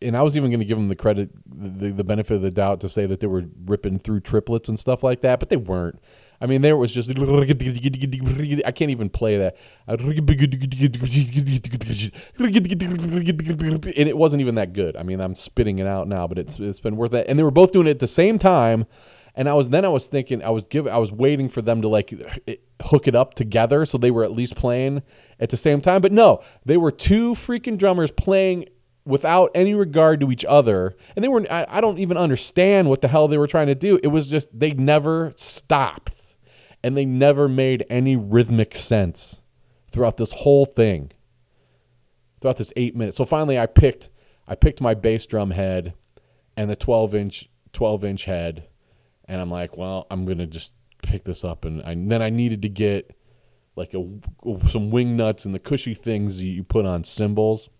and 0.02 0.16
I 0.16 0.22
was 0.22 0.36
even 0.36 0.50
going 0.50 0.60
to 0.60 0.66
give 0.66 0.78
them 0.78 0.88
the 0.88 0.96
credit, 0.96 1.30
the, 1.46 1.90
the 1.90 2.04
benefit 2.04 2.34
of 2.34 2.42
the 2.42 2.50
doubt 2.50 2.80
to 2.80 2.88
say 2.88 3.06
that 3.06 3.20
they 3.20 3.26
were 3.26 3.44
ripping 3.66 3.98
through 3.98 4.20
triplets 4.20 4.68
and 4.68 4.78
stuff 4.78 5.02
like 5.02 5.20
that, 5.20 5.40
but 5.40 5.50
they 5.50 5.56
weren't. 5.56 6.00
I 6.42 6.46
mean, 6.46 6.62
there 6.62 6.76
was 6.76 6.90
just 6.90 7.10
I 7.10 8.72
can't 8.72 8.90
even 8.90 9.10
play 9.10 9.36
that, 9.38 9.56
and 9.88 10.00
it 14.08 14.16
wasn't 14.16 14.40
even 14.40 14.54
that 14.54 14.72
good. 14.72 14.96
I 14.96 15.02
mean, 15.02 15.20
I'm 15.20 15.34
spitting 15.34 15.80
it 15.80 15.86
out 15.86 16.08
now, 16.08 16.26
but 16.26 16.38
it's 16.38 16.58
it's 16.58 16.80
been 16.80 16.96
worth 16.96 17.12
it. 17.12 17.26
And 17.28 17.38
they 17.38 17.42
were 17.42 17.50
both 17.50 17.72
doing 17.72 17.86
it 17.86 17.90
at 17.90 17.98
the 17.98 18.06
same 18.06 18.38
time, 18.38 18.86
And 19.34 19.48
I 19.48 19.52
was 19.54 19.68
then 19.68 19.84
I 19.84 19.88
was 19.88 20.06
thinking 20.06 20.42
I 20.42 20.50
was 20.50 20.64
giving 20.64 20.92
I 20.92 20.98
was 20.98 21.12
waiting 21.12 21.48
for 21.48 21.62
them 21.62 21.82
to 21.82 21.88
like 21.88 22.12
eh, 22.48 22.56
hook 22.82 23.06
it 23.06 23.14
up 23.14 23.34
together 23.34 23.84
so 23.84 23.98
they 23.98 24.10
were 24.10 24.24
at 24.24 24.32
least 24.32 24.54
playing 24.56 25.02
at 25.38 25.50
the 25.50 25.56
same 25.56 25.80
time. 25.80 26.02
But 26.02 26.12
no, 26.12 26.42
they 26.64 26.76
were 26.76 26.90
two 26.90 27.34
freaking 27.34 27.78
drummers 27.78 28.10
playing 28.10 28.66
without 29.04 29.50
any 29.54 29.74
regard 29.74 30.20
to 30.20 30.30
each 30.30 30.44
other. 30.44 30.96
And 31.16 31.24
they 31.24 31.28
were 31.28 31.46
I, 31.50 31.66
I 31.68 31.80
don't 31.80 31.98
even 31.98 32.16
understand 32.16 32.88
what 32.88 33.02
the 33.02 33.08
hell 33.08 33.28
they 33.28 33.38
were 33.38 33.46
trying 33.46 33.68
to 33.68 33.74
do. 33.74 34.00
It 34.02 34.08
was 34.08 34.28
just 34.28 34.48
they 34.58 34.72
never 34.72 35.32
stopped. 35.36 36.29
And 36.82 36.96
they 36.96 37.04
never 37.04 37.48
made 37.48 37.84
any 37.90 38.16
rhythmic 38.16 38.74
sense 38.74 39.38
throughout 39.92 40.16
this 40.16 40.32
whole 40.32 40.64
thing. 40.64 41.12
Throughout 42.40 42.56
this 42.56 42.72
eight 42.76 42.96
minutes. 42.96 43.16
So 43.16 43.26
finally 43.26 43.58
I 43.58 43.66
picked 43.66 44.08
I 44.48 44.54
picked 44.54 44.80
my 44.80 44.94
bass 44.94 45.26
drum 45.26 45.50
head 45.50 45.94
and 46.56 46.70
the 46.70 46.76
12 46.76 47.14
inch 47.14 47.48
12 47.72 48.04
inch 48.04 48.24
head 48.24 48.64
and 49.26 49.40
i'm 49.40 49.50
like 49.50 49.76
well 49.76 50.06
i'm 50.10 50.26
gonna 50.26 50.46
just 50.46 50.72
pick 51.02 51.24
this 51.24 51.44
up 51.44 51.64
and, 51.64 51.82
I, 51.82 51.92
and 51.92 52.10
then 52.10 52.20
i 52.20 52.28
needed 52.28 52.62
to 52.62 52.68
get 52.68 53.16
like 53.76 53.94
a, 53.94 54.04
some 54.68 54.90
wing 54.90 55.16
nuts 55.16 55.46
and 55.46 55.54
the 55.54 55.58
cushy 55.58 55.94
things 55.94 56.42
you 56.42 56.62
put 56.62 56.84
on 56.84 57.04
cymbals 57.04 57.70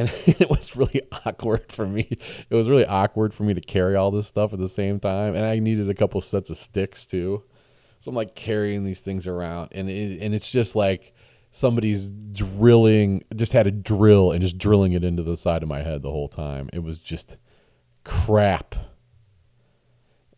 and 0.00 0.10
it 0.26 0.48
was 0.48 0.74
really 0.76 1.02
awkward 1.26 1.70
for 1.70 1.86
me. 1.86 2.08
It 2.10 2.54
was 2.54 2.68
really 2.68 2.86
awkward 2.86 3.34
for 3.34 3.42
me 3.42 3.54
to 3.54 3.60
carry 3.60 3.96
all 3.96 4.10
this 4.10 4.26
stuff 4.26 4.52
at 4.52 4.58
the 4.58 4.68
same 4.68 4.98
time. 4.98 5.34
And 5.34 5.44
i 5.44 5.58
needed 5.58 5.88
a 5.90 5.94
couple 5.94 6.20
sets 6.20 6.50
of 6.50 6.56
sticks 6.56 7.06
too. 7.06 7.42
So 8.00 8.10
i'm 8.10 8.14
like 8.14 8.34
carrying 8.34 8.84
these 8.84 9.00
things 9.00 9.26
around. 9.26 9.70
And 9.72 9.88
it, 9.90 10.22
and 10.22 10.34
it's 10.34 10.50
just 10.50 10.74
like 10.74 11.14
somebody's 11.52 12.06
drilling 12.32 13.24
just 13.36 13.52
had 13.52 13.66
a 13.66 13.70
drill 13.70 14.32
and 14.32 14.40
just 14.40 14.56
drilling 14.56 14.92
it 14.92 15.04
into 15.04 15.22
the 15.22 15.36
side 15.36 15.62
of 15.62 15.68
my 15.68 15.82
head 15.82 16.02
the 16.02 16.10
whole 16.10 16.28
time. 16.28 16.70
It 16.72 16.82
was 16.82 16.98
just 16.98 17.36
crap. 18.04 18.74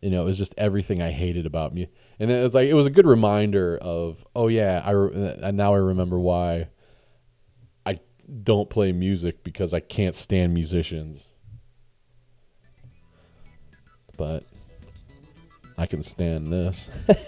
You 0.01 0.09
know 0.09 0.23
it 0.23 0.25
was 0.25 0.37
just 0.37 0.53
everything 0.57 1.01
i 1.01 1.11
hated 1.11 1.45
about 1.45 1.73
me. 1.73 1.87
And 2.19 2.29
it 2.29 2.43
was 2.43 2.53
like 2.53 2.67
it 2.67 2.73
was 2.73 2.85
a 2.85 2.91
good 2.91 3.07
reminder 3.07 3.77
of 3.77 4.25
oh 4.35 4.49
yeah 4.49 4.81
i 4.83 4.91
re- 4.91 5.37
and 5.41 5.55
now 5.55 5.73
i 5.73 5.77
remember 5.77 6.19
why 6.19 6.67
don't 8.43 8.69
play 8.69 8.91
music 8.91 9.43
because 9.43 9.73
i 9.73 9.79
can't 9.79 10.15
stand 10.15 10.53
musicians. 10.53 11.25
But 14.17 14.43
i 15.77 15.85
can 15.85 16.03
stand 16.03 16.51
this. 16.51 16.89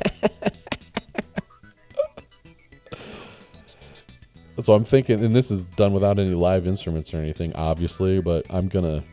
So 4.62 4.73
I'm 4.73 4.86
thinking, 4.86 5.23
and 5.23 5.36
this 5.36 5.51
is 5.51 5.63
done 5.75 5.91
without 5.91 6.17
any 6.17 6.31
live 6.31 6.65
instruments 6.65 7.13
or 7.13 7.17
anything, 7.17 7.53
obviously, 7.55 8.21
but 8.21 8.45
I'm 8.53 8.69
gonna 8.69 9.03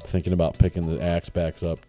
thinking 0.00 0.32
about 0.32 0.56
picking 0.56 0.86
the 0.86 1.02
axe 1.02 1.28
back 1.28 1.62
up, 1.64 1.80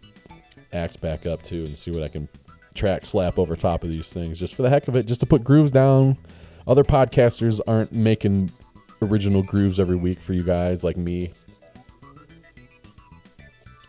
axe 0.72 0.96
back 0.96 1.24
up 1.24 1.40
too, 1.42 1.64
and 1.64 1.78
see 1.78 1.92
what 1.92 2.02
I 2.02 2.08
can 2.08 2.28
track 2.74 3.06
slap 3.06 3.38
over 3.38 3.54
top 3.54 3.84
of 3.84 3.88
these 3.88 4.12
things, 4.12 4.40
just 4.40 4.56
for 4.56 4.62
the 4.62 4.70
heck 4.70 4.88
of 4.88 4.96
it, 4.96 5.06
just 5.06 5.20
to 5.20 5.26
put 5.26 5.44
grooves 5.44 5.70
down. 5.70 6.18
Other 6.66 6.82
podcasters 6.82 7.60
aren't 7.68 7.92
making 7.92 8.50
original 9.02 9.42
grooves 9.42 9.78
every 9.78 9.96
week 9.96 10.18
for 10.20 10.32
you 10.32 10.42
guys 10.42 10.84
like 10.84 10.96
me, 10.96 11.32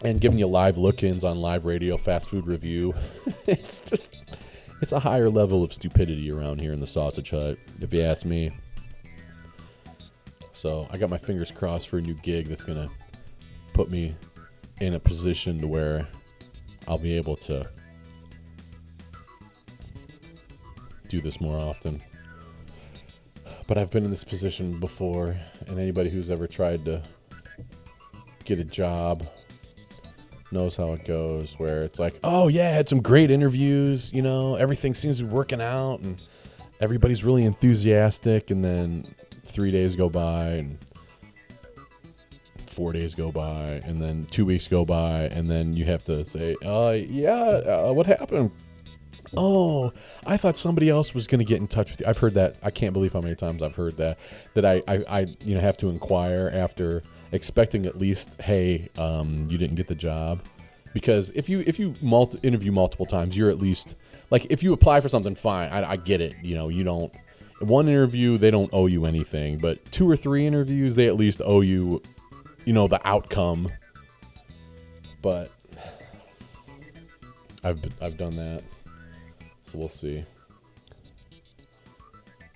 and 0.04 0.22
giving 0.22 0.40
you 0.40 0.48
live 0.48 0.78
look-ins 0.78 1.24
on 1.24 1.38
live 1.38 1.66
radio, 1.66 1.98
fast 1.98 2.30
food 2.30 2.48
review. 2.48 2.94
it's 3.48 3.80
just 3.80 4.38
it's 4.82 4.92
a 4.92 5.00
higher 5.00 5.30
level 5.30 5.64
of 5.64 5.74
stupidity 5.74 6.32
around 6.32 6.62
here 6.62 6.72
in 6.72 6.80
the 6.80 6.88
sausage 6.88 7.32
hut, 7.32 7.58
if 7.82 7.94
you 7.94 8.02
ask 8.02 8.26
me. 8.26 8.52
So 10.54 10.88
I 10.92 10.98
got 10.98 11.10
my 11.10 11.18
fingers 11.18 11.52
crossed 11.52 11.90
for 11.90 11.98
a 11.98 12.02
new 12.02 12.16
gig 12.16 12.48
that's 12.48 12.64
gonna 12.64 12.88
put 13.74 13.90
me 13.90 14.16
in 14.80 14.94
a 14.94 15.00
position 15.00 15.60
to 15.60 15.68
where 15.68 16.08
I'll 16.88 16.98
be 16.98 17.16
able 17.16 17.36
to 17.38 17.70
do 21.10 21.20
this 21.22 21.42
more 21.42 21.58
often. 21.58 22.00
But 23.70 23.78
I've 23.78 23.92
been 23.92 24.04
in 24.04 24.10
this 24.10 24.24
position 24.24 24.80
before, 24.80 25.38
and 25.68 25.78
anybody 25.78 26.10
who's 26.10 26.32
ever 26.32 26.48
tried 26.48 26.84
to 26.86 27.04
get 28.44 28.58
a 28.58 28.64
job 28.64 29.28
knows 30.52 30.76
how 30.76 30.94
it 30.94 31.06
goes 31.06 31.54
where 31.60 31.82
it's 31.82 32.00
like 32.00 32.20
oh 32.24 32.48
yeah 32.48 32.70
I 32.70 32.72
had 32.72 32.90
some 32.90 33.00
great 33.00 33.30
interviews 33.30 34.12
you 34.12 34.24
know? 34.24 34.56
Everything 34.56 34.96
seems 34.96 35.20
to 35.20 35.26
be 35.26 35.30
working 35.30 35.62
out 35.62 36.00
and 36.00 36.28
everybody's 36.82 37.24
really 37.24 37.46
enthusiastic 37.46 38.50
and 38.50 38.66
then 38.66 39.06
three 39.46 39.70
days 39.70 39.96
go 39.96 40.10
by 40.10 40.46
and 40.46 40.76
four 42.66 42.92
days 42.94 43.14
go 43.14 43.32
by 43.32 43.80
and 43.86 43.98
then 43.98 44.26
two 44.32 44.48
weeks 44.48 44.68
go 44.68 44.84
by 44.84 45.30
and 45.34 45.46
then 45.46 45.74
you 45.74 45.86
have 45.86 46.04
to 46.06 46.26
say 46.26 46.56
uh 46.66 46.96
yeah 46.98 47.34
uh, 47.34 47.94
what 47.94 48.08
happened 48.08 48.52
oh 49.38 49.92
i 50.26 50.36
thought 50.38 50.58
somebody 50.58 50.90
else 50.90 51.14
was 51.14 51.28
going 51.28 51.40
to 51.40 51.46
get 51.46 51.60
in 51.60 51.68
touch 51.68 51.92
with 51.92 52.00
you 52.02 52.06
i've 52.08 52.18
heard 52.18 52.34
that 52.34 52.56
i 52.64 52.72
can't 52.72 52.94
believe 52.94 53.14
how 53.14 53.22
many 53.22 53.36
times 53.36 53.62
i've 53.62 53.76
heard 53.76 53.96
that 53.98 54.18
that 54.54 54.66
i 54.66 54.82
i, 54.88 55.00
I 55.08 55.20
you 55.44 55.56
know 55.56 55.62
have 55.62 55.78
to 55.78 55.90
inquire 55.90 56.50
after 56.54 57.04
expecting 57.32 57.86
at 57.86 57.98
least, 57.98 58.42
hey, 58.42 58.90
um, 58.98 59.48
you 59.50 59.58
didn't 59.58 59.76
get 59.76 59.88
the 59.88 59.96
job, 59.96 60.42
because 60.94 61.32
if 61.32 61.48
you 61.50 61.64
if 61.68 61.78
you 61.80 61.94
multi- 62.02 62.46
interview 62.48 62.72
multiple 62.72 63.06
times, 63.06 63.38
you're 63.38 63.50
at 63.50 63.60
least 63.60 63.96
like 64.32 64.48
if 64.50 64.64
you 64.64 64.74
apply 64.74 65.02
for 65.02 65.10
something, 65.10 65.36
fine, 65.36 65.70
I, 65.70 65.92
I 65.92 65.96
get 65.96 66.22
it. 66.22 66.36
You 66.42 66.58
know, 66.58 66.70
you 66.70 66.84
don't. 66.84 67.14
One 67.62 67.90
interview, 67.90 68.38
they 68.38 68.52
don't 68.52 68.70
owe 68.74 68.88
you 68.88 69.06
anything, 69.06 69.58
but 69.58 69.84
two 69.92 70.10
or 70.10 70.16
three 70.16 70.48
interviews, 70.48 70.96
they 70.96 71.08
at 71.08 71.18
least 71.18 71.42
owe 71.44 71.60
you, 71.60 72.02
you 72.66 72.72
know, 72.72 72.88
the 72.88 73.06
outcome. 73.06 73.68
But 75.22 75.54
I've 77.64 77.84
I've 78.02 78.18
done 78.18 78.36
that, 78.38 78.64
we'll 79.74 79.90
see. 79.90 80.24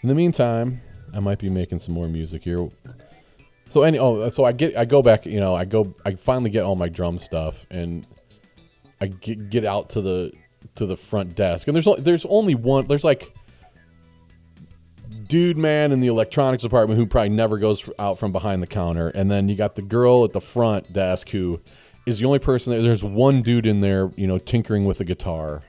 In 0.01 0.09
the 0.09 0.15
meantime, 0.15 0.81
I 1.13 1.19
might 1.19 1.39
be 1.39 1.49
making 1.49 1.79
some 1.79 1.93
more 1.93 2.07
music 2.07 2.43
here. 2.43 2.69
So 3.69 3.81
any 3.81 3.97
oh 3.97 4.29
so 4.29 4.45
I 4.45 4.51
get 4.51 4.77
I 4.77 4.85
go 4.85 5.01
back 5.01 5.25
you 5.25 5.39
know 5.39 5.55
I 5.55 5.65
go 5.65 5.95
I 6.05 6.13
finally 6.13 6.51
get 6.51 6.63
all 6.63 6.75
my 6.75 6.89
drum 6.89 7.17
stuff 7.17 7.65
and 7.71 8.05
I 9.01 9.07
get, 9.07 9.49
get 9.49 9.65
out 9.65 9.89
to 9.91 10.01
the 10.01 10.31
to 10.75 10.85
the 10.85 10.95
front 10.95 11.35
desk 11.35 11.67
and 11.67 11.75
there's 11.75 11.87
there's 12.03 12.23
only 12.25 12.53
one 12.53 12.85
there's 12.85 13.03
like 13.03 13.33
dude 15.27 15.57
man 15.57 15.91
in 15.91 16.01
the 16.01 16.07
electronics 16.07 16.61
department 16.61 16.99
who 16.99 17.07
probably 17.07 17.29
never 17.29 17.57
goes 17.57 17.89
out 17.97 18.19
from 18.19 18.31
behind 18.31 18.61
the 18.61 18.67
counter 18.67 19.07
and 19.09 19.31
then 19.31 19.49
you 19.49 19.55
got 19.55 19.75
the 19.75 19.81
girl 19.81 20.23
at 20.23 20.31
the 20.33 20.41
front 20.41 20.93
desk 20.93 21.29
who 21.29 21.59
is 22.05 22.19
the 22.19 22.25
only 22.25 22.39
person 22.39 22.73
there, 22.73 22.81
there's 22.83 23.03
one 23.03 23.41
dude 23.41 23.65
in 23.65 23.81
there 23.81 24.11
you 24.15 24.27
know 24.27 24.37
tinkering 24.37 24.85
with 24.85 24.99
a 24.99 25.03
guitar 25.03 25.61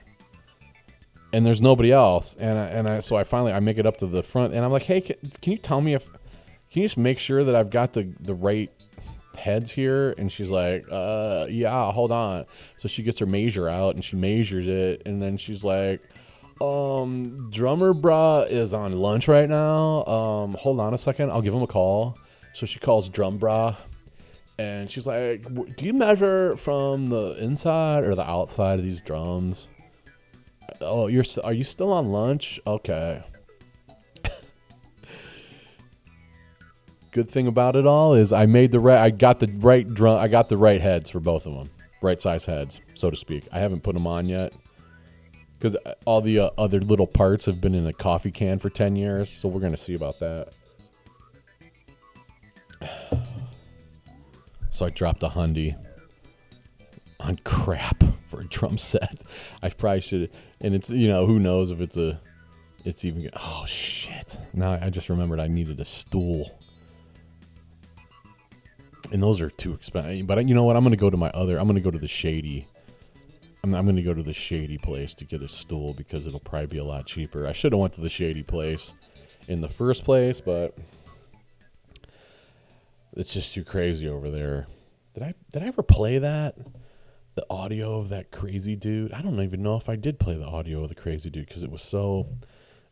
and 1.34 1.44
there's 1.44 1.60
nobody 1.60 1.92
else 1.92 2.36
and 2.38 2.58
I, 2.58 2.66
and 2.66 2.88
I 2.88 3.00
so 3.00 3.16
I 3.16 3.24
finally 3.24 3.52
I 3.52 3.60
make 3.60 3.78
it 3.78 3.86
up 3.86 3.98
to 3.98 4.06
the 4.06 4.22
front 4.22 4.54
and 4.54 4.64
I'm 4.64 4.70
like 4.70 4.84
hey 4.84 5.00
can, 5.00 5.16
can 5.42 5.52
you 5.52 5.58
tell 5.58 5.80
me 5.80 5.94
if 5.94 6.04
can 6.04 6.82
you 6.82 6.88
just 6.88 6.96
make 6.96 7.18
sure 7.18 7.44
that 7.44 7.54
I've 7.54 7.70
got 7.70 7.92
the 7.92 8.12
the 8.20 8.34
right 8.34 8.70
heads 9.36 9.70
here? 9.70 10.14
And 10.18 10.30
she's 10.30 10.50
like, 10.50 10.84
uh, 10.90 11.46
yeah, 11.48 11.92
hold 11.92 12.10
on. 12.10 12.46
So 12.80 12.88
she 12.88 13.02
gets 13.02 13.18
her 13.20 13.26
measure 13.26 13.68
out 13.68 13.94
and 13.94 14.04
she 14.04 14.16
measures 14.16 14.66
it, 14.66 15.02
and 15.06 15.22
then 15.22 15.36
she's 15.36 15.62
like, 15.62 16.02
um, 16.60 17.50
drummer 17.50 17.92
bra 17.92 18.40
is 18.40 18.72
on 18.72 18.98
lunch 18.98 19.28
right 19.28 19.48
now. 19.48 20.04
Um, 20.06 20.54
hold 20.54 20.80
on 20.80 20.94
a 20.94 20.98
second, 20.98 21.30
I'll 21.30 21.42
give 21.42 21.54
him 21.54 21.62
a 21.62 21.66
call. 21.66 22.18
So 22.54 22.66
she 22.66 22.78
calls 22.78 23.08
drum 23.08 23.38
bra. 23.38 23.76
And 24.58 24.88
she's 24.88 25.06
like, 25.06 25.44
"Do 25.76 25.84
you 25.84 25.92
measure 25.92 26.56
from 26.56 27.08
the 27.08 27.36
inside 27.40 28.04
or 28.04 28.14
the 28.14 28.28
outside 28.28 28.78
of 28.78 28.84
these 28.84 29.00
drums?" 29.00 29.66
Oh, 30.80 31.06
you're 31.06 31.24
are 31.42 31.52
you 31.52 31.64
still 31.64 31.92
on 31.92 32.10
lunch? 32.10 32.60
Okay. 32.66 33.22
good 37.12 37.30
thing 37.30 37.46
about 37.46 37.76
it 37.76 37.86
all 37.86 38.14
is 38.14 38.32
I 38.32 38.46
made 38.46 38.72
the 38.72 38.80
right. 38.80 38.98
I 38.98 39.10
got 39.10 39.38
the 39.38 39.46
right 39.58 39.86
drum. 39.86 40.18
I 40.18 40.28
got 40.28 40.48
the 40.48 40.56
right 40.56 40.80
heads 40.80 41.10
for 41.10 41.20
both 41.20 41.46
of 41.46 41.54
them, 41.54 41.70
right 42.02 42.20
size 42.20 42.44
heads, 42.44 42.80
so 42.94 43.10
to 43.10 43.16
speak. 43.16 43.46
I 43.52 43.58
haven't 43.58 43.82
put 43.82 43.94
them 43.94 44.06
on 44.06 44.28
yet 44.28 44.56
because 45.58 45.76
all 46.04 46.20
the 46.20 46.40
uh, 46.40 46.50
other 46.58 46.80
little 46.80 47.06
parts 47.06 47.46
have 47.46 47.60
been 47.60 47.74
in 47.74 47.86
a 47.86 47.92
coffee 47.92 48.30
can 48.30 48.58
for 48.58 48.70
ten 48.70 48.96
years. 48.96 49.30
So 49.30 49.48
we're 49.48 49.60
gonna 49.60 49.76
see 49.76 49.94
about 49.94 50.18
that. 50.20 50.54
So 54.72 54.84
I 54.84 54.90
dropped 54.90 55.22
a 55.22 55.28
hundy 55.28 55.76
on 57.24 57.38
crap 57.44 58.02
for 58.28 58.40
a 58.40 58.44
drum 58.44 58.78
set. 58.78 59.22
I 59.62 59.68
probably 59.70 60.00
should, 60.00 60.30
and 60.60 60.74
it's 60.74 60.90
you 60.90 61.08
know 61.08 61.26
who 61.26 61.38
knows 61.38 61.70
if 61.70 61.80
it's 61.80 61.96
a, 61.96 62.20
it's 62.84 63.04
even. 63.04 63.30
Oh 63.34 63.64
shit! 63.66 64.38
Now 64.52 64.78
I 64.80 64.90
just 64.90 65.08
remembered 65.08 65.40
I 65.40 65.48
needed 65.48 65.80
a 65.80 65.84
stool 65.84 66.58
and 69.12 69.22
those 69.22 69.40
are 69.40 69.48
too 69.48 69.72
expensive. 69.72 70.26
But 70.26 70.44
you 70.46 70.54
know 70.54 70.64
what? 70.64 70.76
I'm 70.76 70.82
gonna 70.82 70.96
go 70.96 71.08
to 71.08 71.16
my 71.16 71.30
other. 71.30 71.58
I'm 71.58 71.66
gonna 71.66 71.80
go 71.80 71.90
to 71.90 71.98
the 71.98 72.08
shady. 72.08 72.66
I'm, 73.62 73.72
I'm 73.74 73.86
gonna 73.86 74.02
go 74.02 74.12
to 74.12 74.22
the 74.22 74.34
shady 74.34 74.76
place 74.76 75.14
to 75.14 75.24
get 75.24 75.40
a 75.40 75.48
stool 75.48 75.94
because 75.94 76.26
it'll 76.26 76.40
probably 76.40 76.66
be 76.66 76.78
a 76.78 76.84
lot 76.84 77.06
cheaper. 77.06 77.46
I 77.46 77.52
should 77.52 77.72
have 77.72 77.80
went 77.80 77.94
to 77.94 78.00
the 78.00 78.10
shady 78.10 78.42
place 78.42 78.96
in 79.48 79.60
the 79.60 79.68
first 79.68 80.04
place, 80.04 80.40
but 80.40 80.76
it's 83.12 83.32
just 83.32 83.54
too 83.54 83.64
crazy 83.64 84.08
over 84.08 84.30
there. 84.30 84.66
Did 85.14 85.22
I 85.22 85.34
did 85.52 85.62
I 85.62 85.66
ever 85.66 85.82
play 85.82 86.18
that? 86.18 86.56
The 87.34 87.46
audio 87.50 87.98
of 87.98 88.10
that 88.10 88.30
crazy 88.30 88.76
dude. 88.76 89.12
I 89.12 89.22
don't 89.22 89.40
even 89.42 89.62
know 89.62 89.76
if 89.76 89.88
I 89.88 89.96
did 89.96 90.18
play 90.18 90.36
the 90.36 90.46
audio 90.46 90.82
of 90.82 90.88
the 90.88 90.94
crazy 90.94 91.30
dude 91.30 91.46
because 91.46 91.62
it 91.62 91.70
was 91.70 91.82
so, 91.82 92.28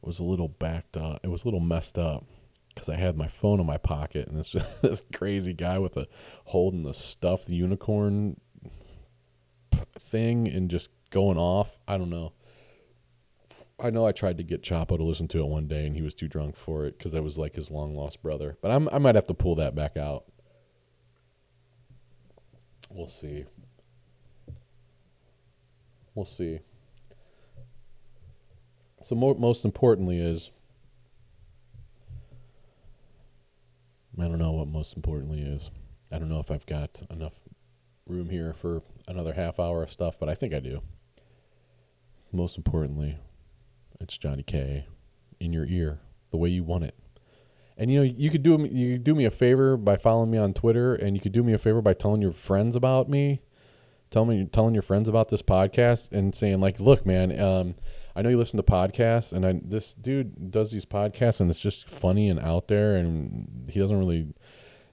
it 0.02 0.07
was 0.07 0.18
a 0.18 0.24
little 0.24 0.48
backed 0.48 0.96
up. 0.96 1.20
It 1.22 1.28
was 1.28 1.44
a 1.44 1.46
little 1.46 1.61
messed 1.61 1.98
up 1.98 2.24
because 2.74 2.88
I 2.88 2.96
had 2.96 3.16
my 3.16 3.28
phone 3.28 3.61
in 3.61 3.66
my 3.66 3.76
pocket 3.76 4.28
and 4.28 4.38
it's 4.38 4.50
just 4.50 4.66
this 4.83 5.05
crazy 5.12 5.52
guy 5.52 5.78
with 5.78 5.96
a 5.96 6.09
holding 6.44 6.83
the 6.83 6.94
stuffed 6.94 7.48
unicorn 7.48 8.40
thing 10.11 10.48
and 10.48 10.70
just 10.70 10.90
going 11.11 11.38
off. 11.38 11.68
I 11.87 11.98
don't 11.98 12.11
know. 12.11 12.33
I 13.78 13.90
know 13.90 14.07
I 14.07 14.12
tried 14.12 14.38
to 14.38 14.44
get 14.44 14.62
Chapo 14.62 14.96
to 14.96 15.02
listen 15.02 15.28
to 15.28 15.40
it 15.40 15.46
one 15.46 15.66
day 15.66 15.87
and 15.87 15.94
he 15.94 16.02
was 16.02 16.14
too 16.14 16.28
drunk 16.28 16.57
for 16.57 16.87
it 16.87 16.96
because 16.98 17.14
I 17.14 17.20
was 17.20 17.38
like 17.38 17.55
his 17.55 17.70
long 17.70 17.96
lost 17.96 18.22
brother. 18.22 18.57
But 18.61 18.70
I'm, 18.70 18.88
I 18.90 18.98
might 18.98 19.16
have 19.16 19.26
to 19.26 19.35
pull 19.35 19.57
that 19.57 19.74
back 19.74 19.96
out. 19.96 20.24
We'll 22.90 23.09
see. 23.09 23.44
We'll 26.14 26.27
see. 26.27 26.61
So 29.03 29.14
mo- 29.14 29.35
most 29.35 29.64
importantly 29.64 30.18
is 30.18 30.51
I 34.18 34.29
don't 34.29 34.38
know 34.38 34.53
what 34.53 34.68
most 34.68 34.94
importantly 34.94 35.40
is. 35.40 35.70
I 36.12 36.18
don't 36.18 36.29
know 36.29 36.40
if 36.40 36.51
I've 36.51 36.66
got 36.66 37.01
enough 37.11 37.33
room 38.07 38.29
here 38.29 38.53
for 38.53 38.83
another 39.09 39.33
half 39.33 39.59
hour 39.59 39.83
of 39.83 39.90
stuff, 39.90 40.16
but 40.20 40.29
I 40.29 40.35
think 40.35 40.53
I 40.53 40.61
do. 40.61 40.83
Most 42.31 42.57
importantly, 42.57 43.18
it's 44.01 44.16
Johnny 44.18 44.42
K 44.42 44.87
in 45.40 45.53
your 45.53 45.66
ear, 45.66 46.01
the 46.31 46.37
way 46.37 46.51
you 46.51 46.62
want 46.62 46.85
it. 46.85 46.94
And 47.79 47.90
you 47.90 47.98
know, 47.98 48.05
you 48.05 48.31
could 48.31 48.42
do 48.42 48.68
you 48.70 48.96
could 48.96 49.05
do 49.05 49.14
me 49.14 49.25
a 49.25 49.31
favor 49.31 49.77
by 49.77 49.96
following 49.96 50.31
me 50.31 50.38
on 50.38 50.53
Twitter, 50.53 50.94
and 50.94 51.16
you 51.16 51.20
could 51.20 51.33
do 51.33 51.42
me 51.42 51.55
a 51.55 51.59
favor 51.59 51.81
by 51.81 51.94
telling 51.94 52.20
your 52.20 52.33
friends 52.33 52.77
about 52.77 53.09
me. 53.09 53.40
Tell 54.12 54.27
me, 54.27 54.46
telling 54.53 54.75
your 54.75 54.83
friends 54.83 55.09
about 55.09 55.31
this 55.31 55.42
podcast 55.42 56.12
and 56.12 56.35
saying 56.35 56.61
like, 56.61 56.79
look, 56.79 57.05
man, 57.07 57.40
um, 57.40 57.75
I 58.14 58.20
know 58.20 58.29
you 58.29 58.37
listen 58.37 58.59
to 58.59 58.62
podcasts, 58.62 59.33
and 59.33 59.46
I 59.46 59.59
this 59.64 59.94
dude 59.94 60.51
does 60.51 60.70
these 60.70 60.85
podcasts, 60.85 61.40
and 61.40 61.51
it's 61.51 61.61
just 61.61 61.88
funny 61.88 62.29
and 62.29 62.38
out 62.38 62.68
there, 62.68 62.96
and 62.96 63.68
he 63.70 63.81
doesn't 63.81 63.98
really. 63.98 64.29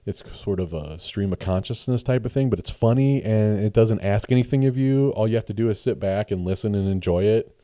It's 0.06 0.22
sort 0.34 0.58
of 0.58 0.72
a 0.72 0.98
stream 0.98 1.30
of 1.34 1.38
consciousness 1.38 2.02
type 2.02 2.24
of 2.24 2.32
thing, 2.32 2.48
but 2.48 2.58
it's 2.58 2.70
funny 2.70 3.22
and 3.22 3.60
it 3.60 3.74
doesn't 3.74 4.00
ask 4.00 4.32
anything 4.32 4.64
of 4.64 4.78
you. 4.78 5.10
All 5.10 5.28
you 5.28 5.34
have 5.34 5.44
to 5.44 5.52
do 5.52 5.68
is 5.68 5.78
sit 5.78 6.00
back 6.00 6.30
and 6.30 6.46
listen 6.46 6.74
and 6.74 6.88
enjoy 6.88 7.24
it, 7.24 7.54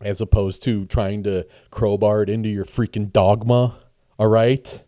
as 0.00 0.20
opposed 0.20 0.62
to 0.62 0.86
trying 0.86 1.24
to 1.24 1.44
crowbar 1.72 2.22
it 2.22 2.30
into 2.30 2.48
your 2.48 2.64
freaking 2.64 3.12
dogma. 3.12 3.76
All 4.16 4.28
right. 4.28 4.82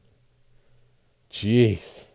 Jeez. 1.28 2.05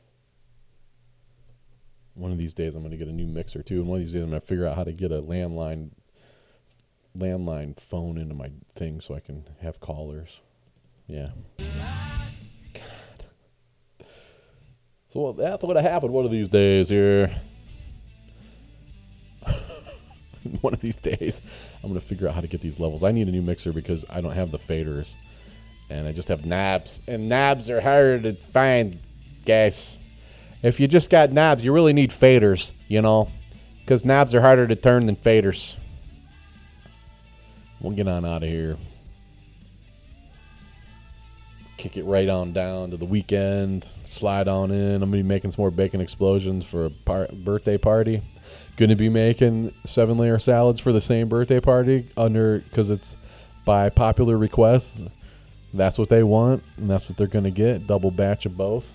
One 2.15 2.31
of 2.31 2.37
these 2.37 2.53
days 2.53 2.75
I'm 2.75 2.81
going 2.81 2.91
to 2.91 2.97
get 2.97 3.07
a 3.07 3.11
new 3.11 3.27
mixer 3.27 3.63
too, 3.63 3.79
and 3.81 3.87
one 3.87 3.99
of 3.99 4.05
these 4.05 4.13
days 4.13 4.23
I'm 4.23 4.29
going 4.29 4.41
to 4.41 4.47
figure 4.47 4.67
out 4.67 4.75
how 4.75 4.83
to 4.83 4.91
get 4.91 5.11
a 5.11 5.21
landline 5.21 5.91
landline 7.17 7.77
phone 7.89 8.17
into 8.17 8.33
my 8.33 8.49
thing 8.75 9.01
so 9.01 9.13
I 9.15 9.19
can 9.19 9.43
have 9.61 9.79
callers. 9.79 10.29
Yeah. 11.07 11.29
God. 12.73 13.25
So 15.09 15.33
that's 15.33 15.63
what 15.63 15.75
happened 15.75 16.13
one 16.13 16.25
of 16.25 16.31
these 16.31 16.47
days 16.47 16.87
here. 16.89 17.35
one 20.61 20.73
of 20.73 20.79
these 20.79 20.97
days, 20.97 21.41
I'm 21.83 21.89
gonna 21.89 21.99
figure 21.99 22.27
out 22.27 22.35
how 22.35 22.41
to 22.41 22.47
get 22.47 22.61
these 22.61 22.79
levels. 22.79 23.03
I 23.03 23.11
need 23.11 23.27
a 23.27 23.31
new 23.31 23.41
mixer 23.41 23.73
because 23.73 24.05
I 24.09 24.21
don't 24.21 24.33
have 24.33 24.51
the 24.51 24.59
faders, 24.59 25.13
and 25.89 26.07
I 26.07 26.13
just 26.13 26.29
have 26.29 26.45
knobs, 26.45 27.01
and 27.07 27.27
knobs 27.27 27.69
are 27.69 27.81
hard 27.81 28.23
to 28.23 28.33
find, 28.33 28.99
guys. 29.45 29.97
If 30.63 30.79
you 30.79 30.87
just 30.87 31.09
got 31.09 31.31
knobs, 31.31 31.63
you 31.63 31.73
really 31.73 31.93
need 31.93 32.11
faders, 32.11 32.71
you 32.87 33.01
know, 33.01 33.31
because 33.79 34.05
knobs 34.05 34.35
are 34.35 34.41
harder 34.41 34.67
to 34.67 34.75
turn 34.75 35.07
than 35.07 35.15
faders. 35.15 35.75
We'll 37.79 37.95
get 37.95 38.07
on 38.07 38.25
out 38.25 38.43
of 38.43 38.49
here. 38.49 38.77
Kick 41.77 41.97
it 41.97 42.05
right 42.05 42.29
on 42.29 42.53
down 42.53 42.91
to 42.91 42.97
the 42.97 43.05
weekend. 43.05 43.87
Slide 44.05 44.47
on 44.47 44.69
in. 44.69 44.95
I'm 44.95 45.09
gonna 45.09 45.11
be 45.13 45.23
making 45.23 45.51
some 45.51 45.63
more 45.63 45.71
bacon 45.71 45.99
explosions 45.99 46.63
for 46.63 46.85
a 46.85 46.89
par- 46.91 47.29
birthday 47.33 47.79
party. 47.79 48.21
Gonna 48.77 48.95
be 48.95 49.09
making 49.09 49.73
seven 49.85 50.19
layer 50.19 50.37
salads 50.37 50.79
for 50.79 50.91
the 50.91 51.01
same 51.01 51.27
birthday 51.27 51.59
party 51.59 52.07
under 52.17 52.59
because 52.59 52.91
it's 52.91 53.15
by 53.65 53.89
popular 53.89 54.37
request. 54.37 55.01
That's 55.73 55.97
what 55.97 56.09
they 56.09 56.21
want, 56.21 56.61
and 56.77 56.87
that's 56.87 57.09
what 57.09 57.17
they're 57.17 57.25
gonna 57.25 57.49
get. 57.49 57.87
Double 57.87 58.11
batch 58.11 58.45
of 58.45 58.55
both. 58.55 58.85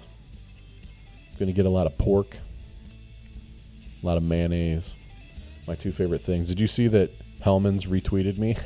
Gonna 1.38 1.52
get 1.52 1.66
a 1.66 1.70
lot 1.70 1.86
of 1.86 1.96
pork, 1.98 2.36
a 4.02 4.06
lot 4.06 4.16
of 4.16 4.22
mayonnaise. 4.22 4.94
My 5.66 5.74
two 5.74 5.92
favorite 5.92 6.22
things. 6.22 6.48
Did 6.48 6.60
you 6.60 6.68
see 6.68 6.88
that 6.88 7.10
Hellmann's 7.40 7.86
retweeted 7.86 8.38
me? 8.38 8.56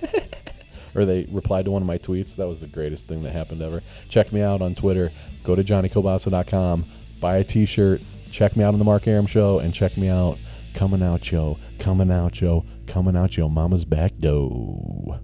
or 0.94 1.04
they 1.04 1.26
replied 1.30 1.64
to 1.64 1.70
one 1.70 1.82
of 1.82 1.86
my 1.86 1.98
tweets. 1.98 2.36
That 2.36 2.46
was 2.46 2.60
the 2.60 2.66
greatest 2.66 3.06
thing 3.06 3.22
that 3.22 3.32
happened 3.32 3.62
ever. 3.62 3.82
Check 4.08 4.32
me 4.32 4.42
out 4.42 4.60
on 4.60 4.74
Twitter. 4.74 5.10
Go 5.44 5.54
to 5.54 5.64
JohnnyKilbasa.com. 5.64 6.84
Buy 7.20 7.38
a 7.38 7.44
t-shirt. 7.44 8.02
Check 8.30 8.56
me 8.56 8.64
out 8.64 8.74
on 8.74 8.78
the 8.78 8.84
Mark 8.84 9.06
Arum 9.06 9.26
Show. 9.26 9.58
And 9.60 9.72
check 9.72 9.96
me 9.96 10.08
out 10.08 10.38
coming 10.74 11.02
out, 11.02 11.30
yo. 11.30 11.58
Coming 11.78 12.10
out, 12.10 12.40
yo. 12.40 12.64
Coming 12.86 13.16
out, 13.16 13.36
yo. 13.36 13.48
Mama's 13.48 13.84
back 13.84 14.18
door. 14.18 15.20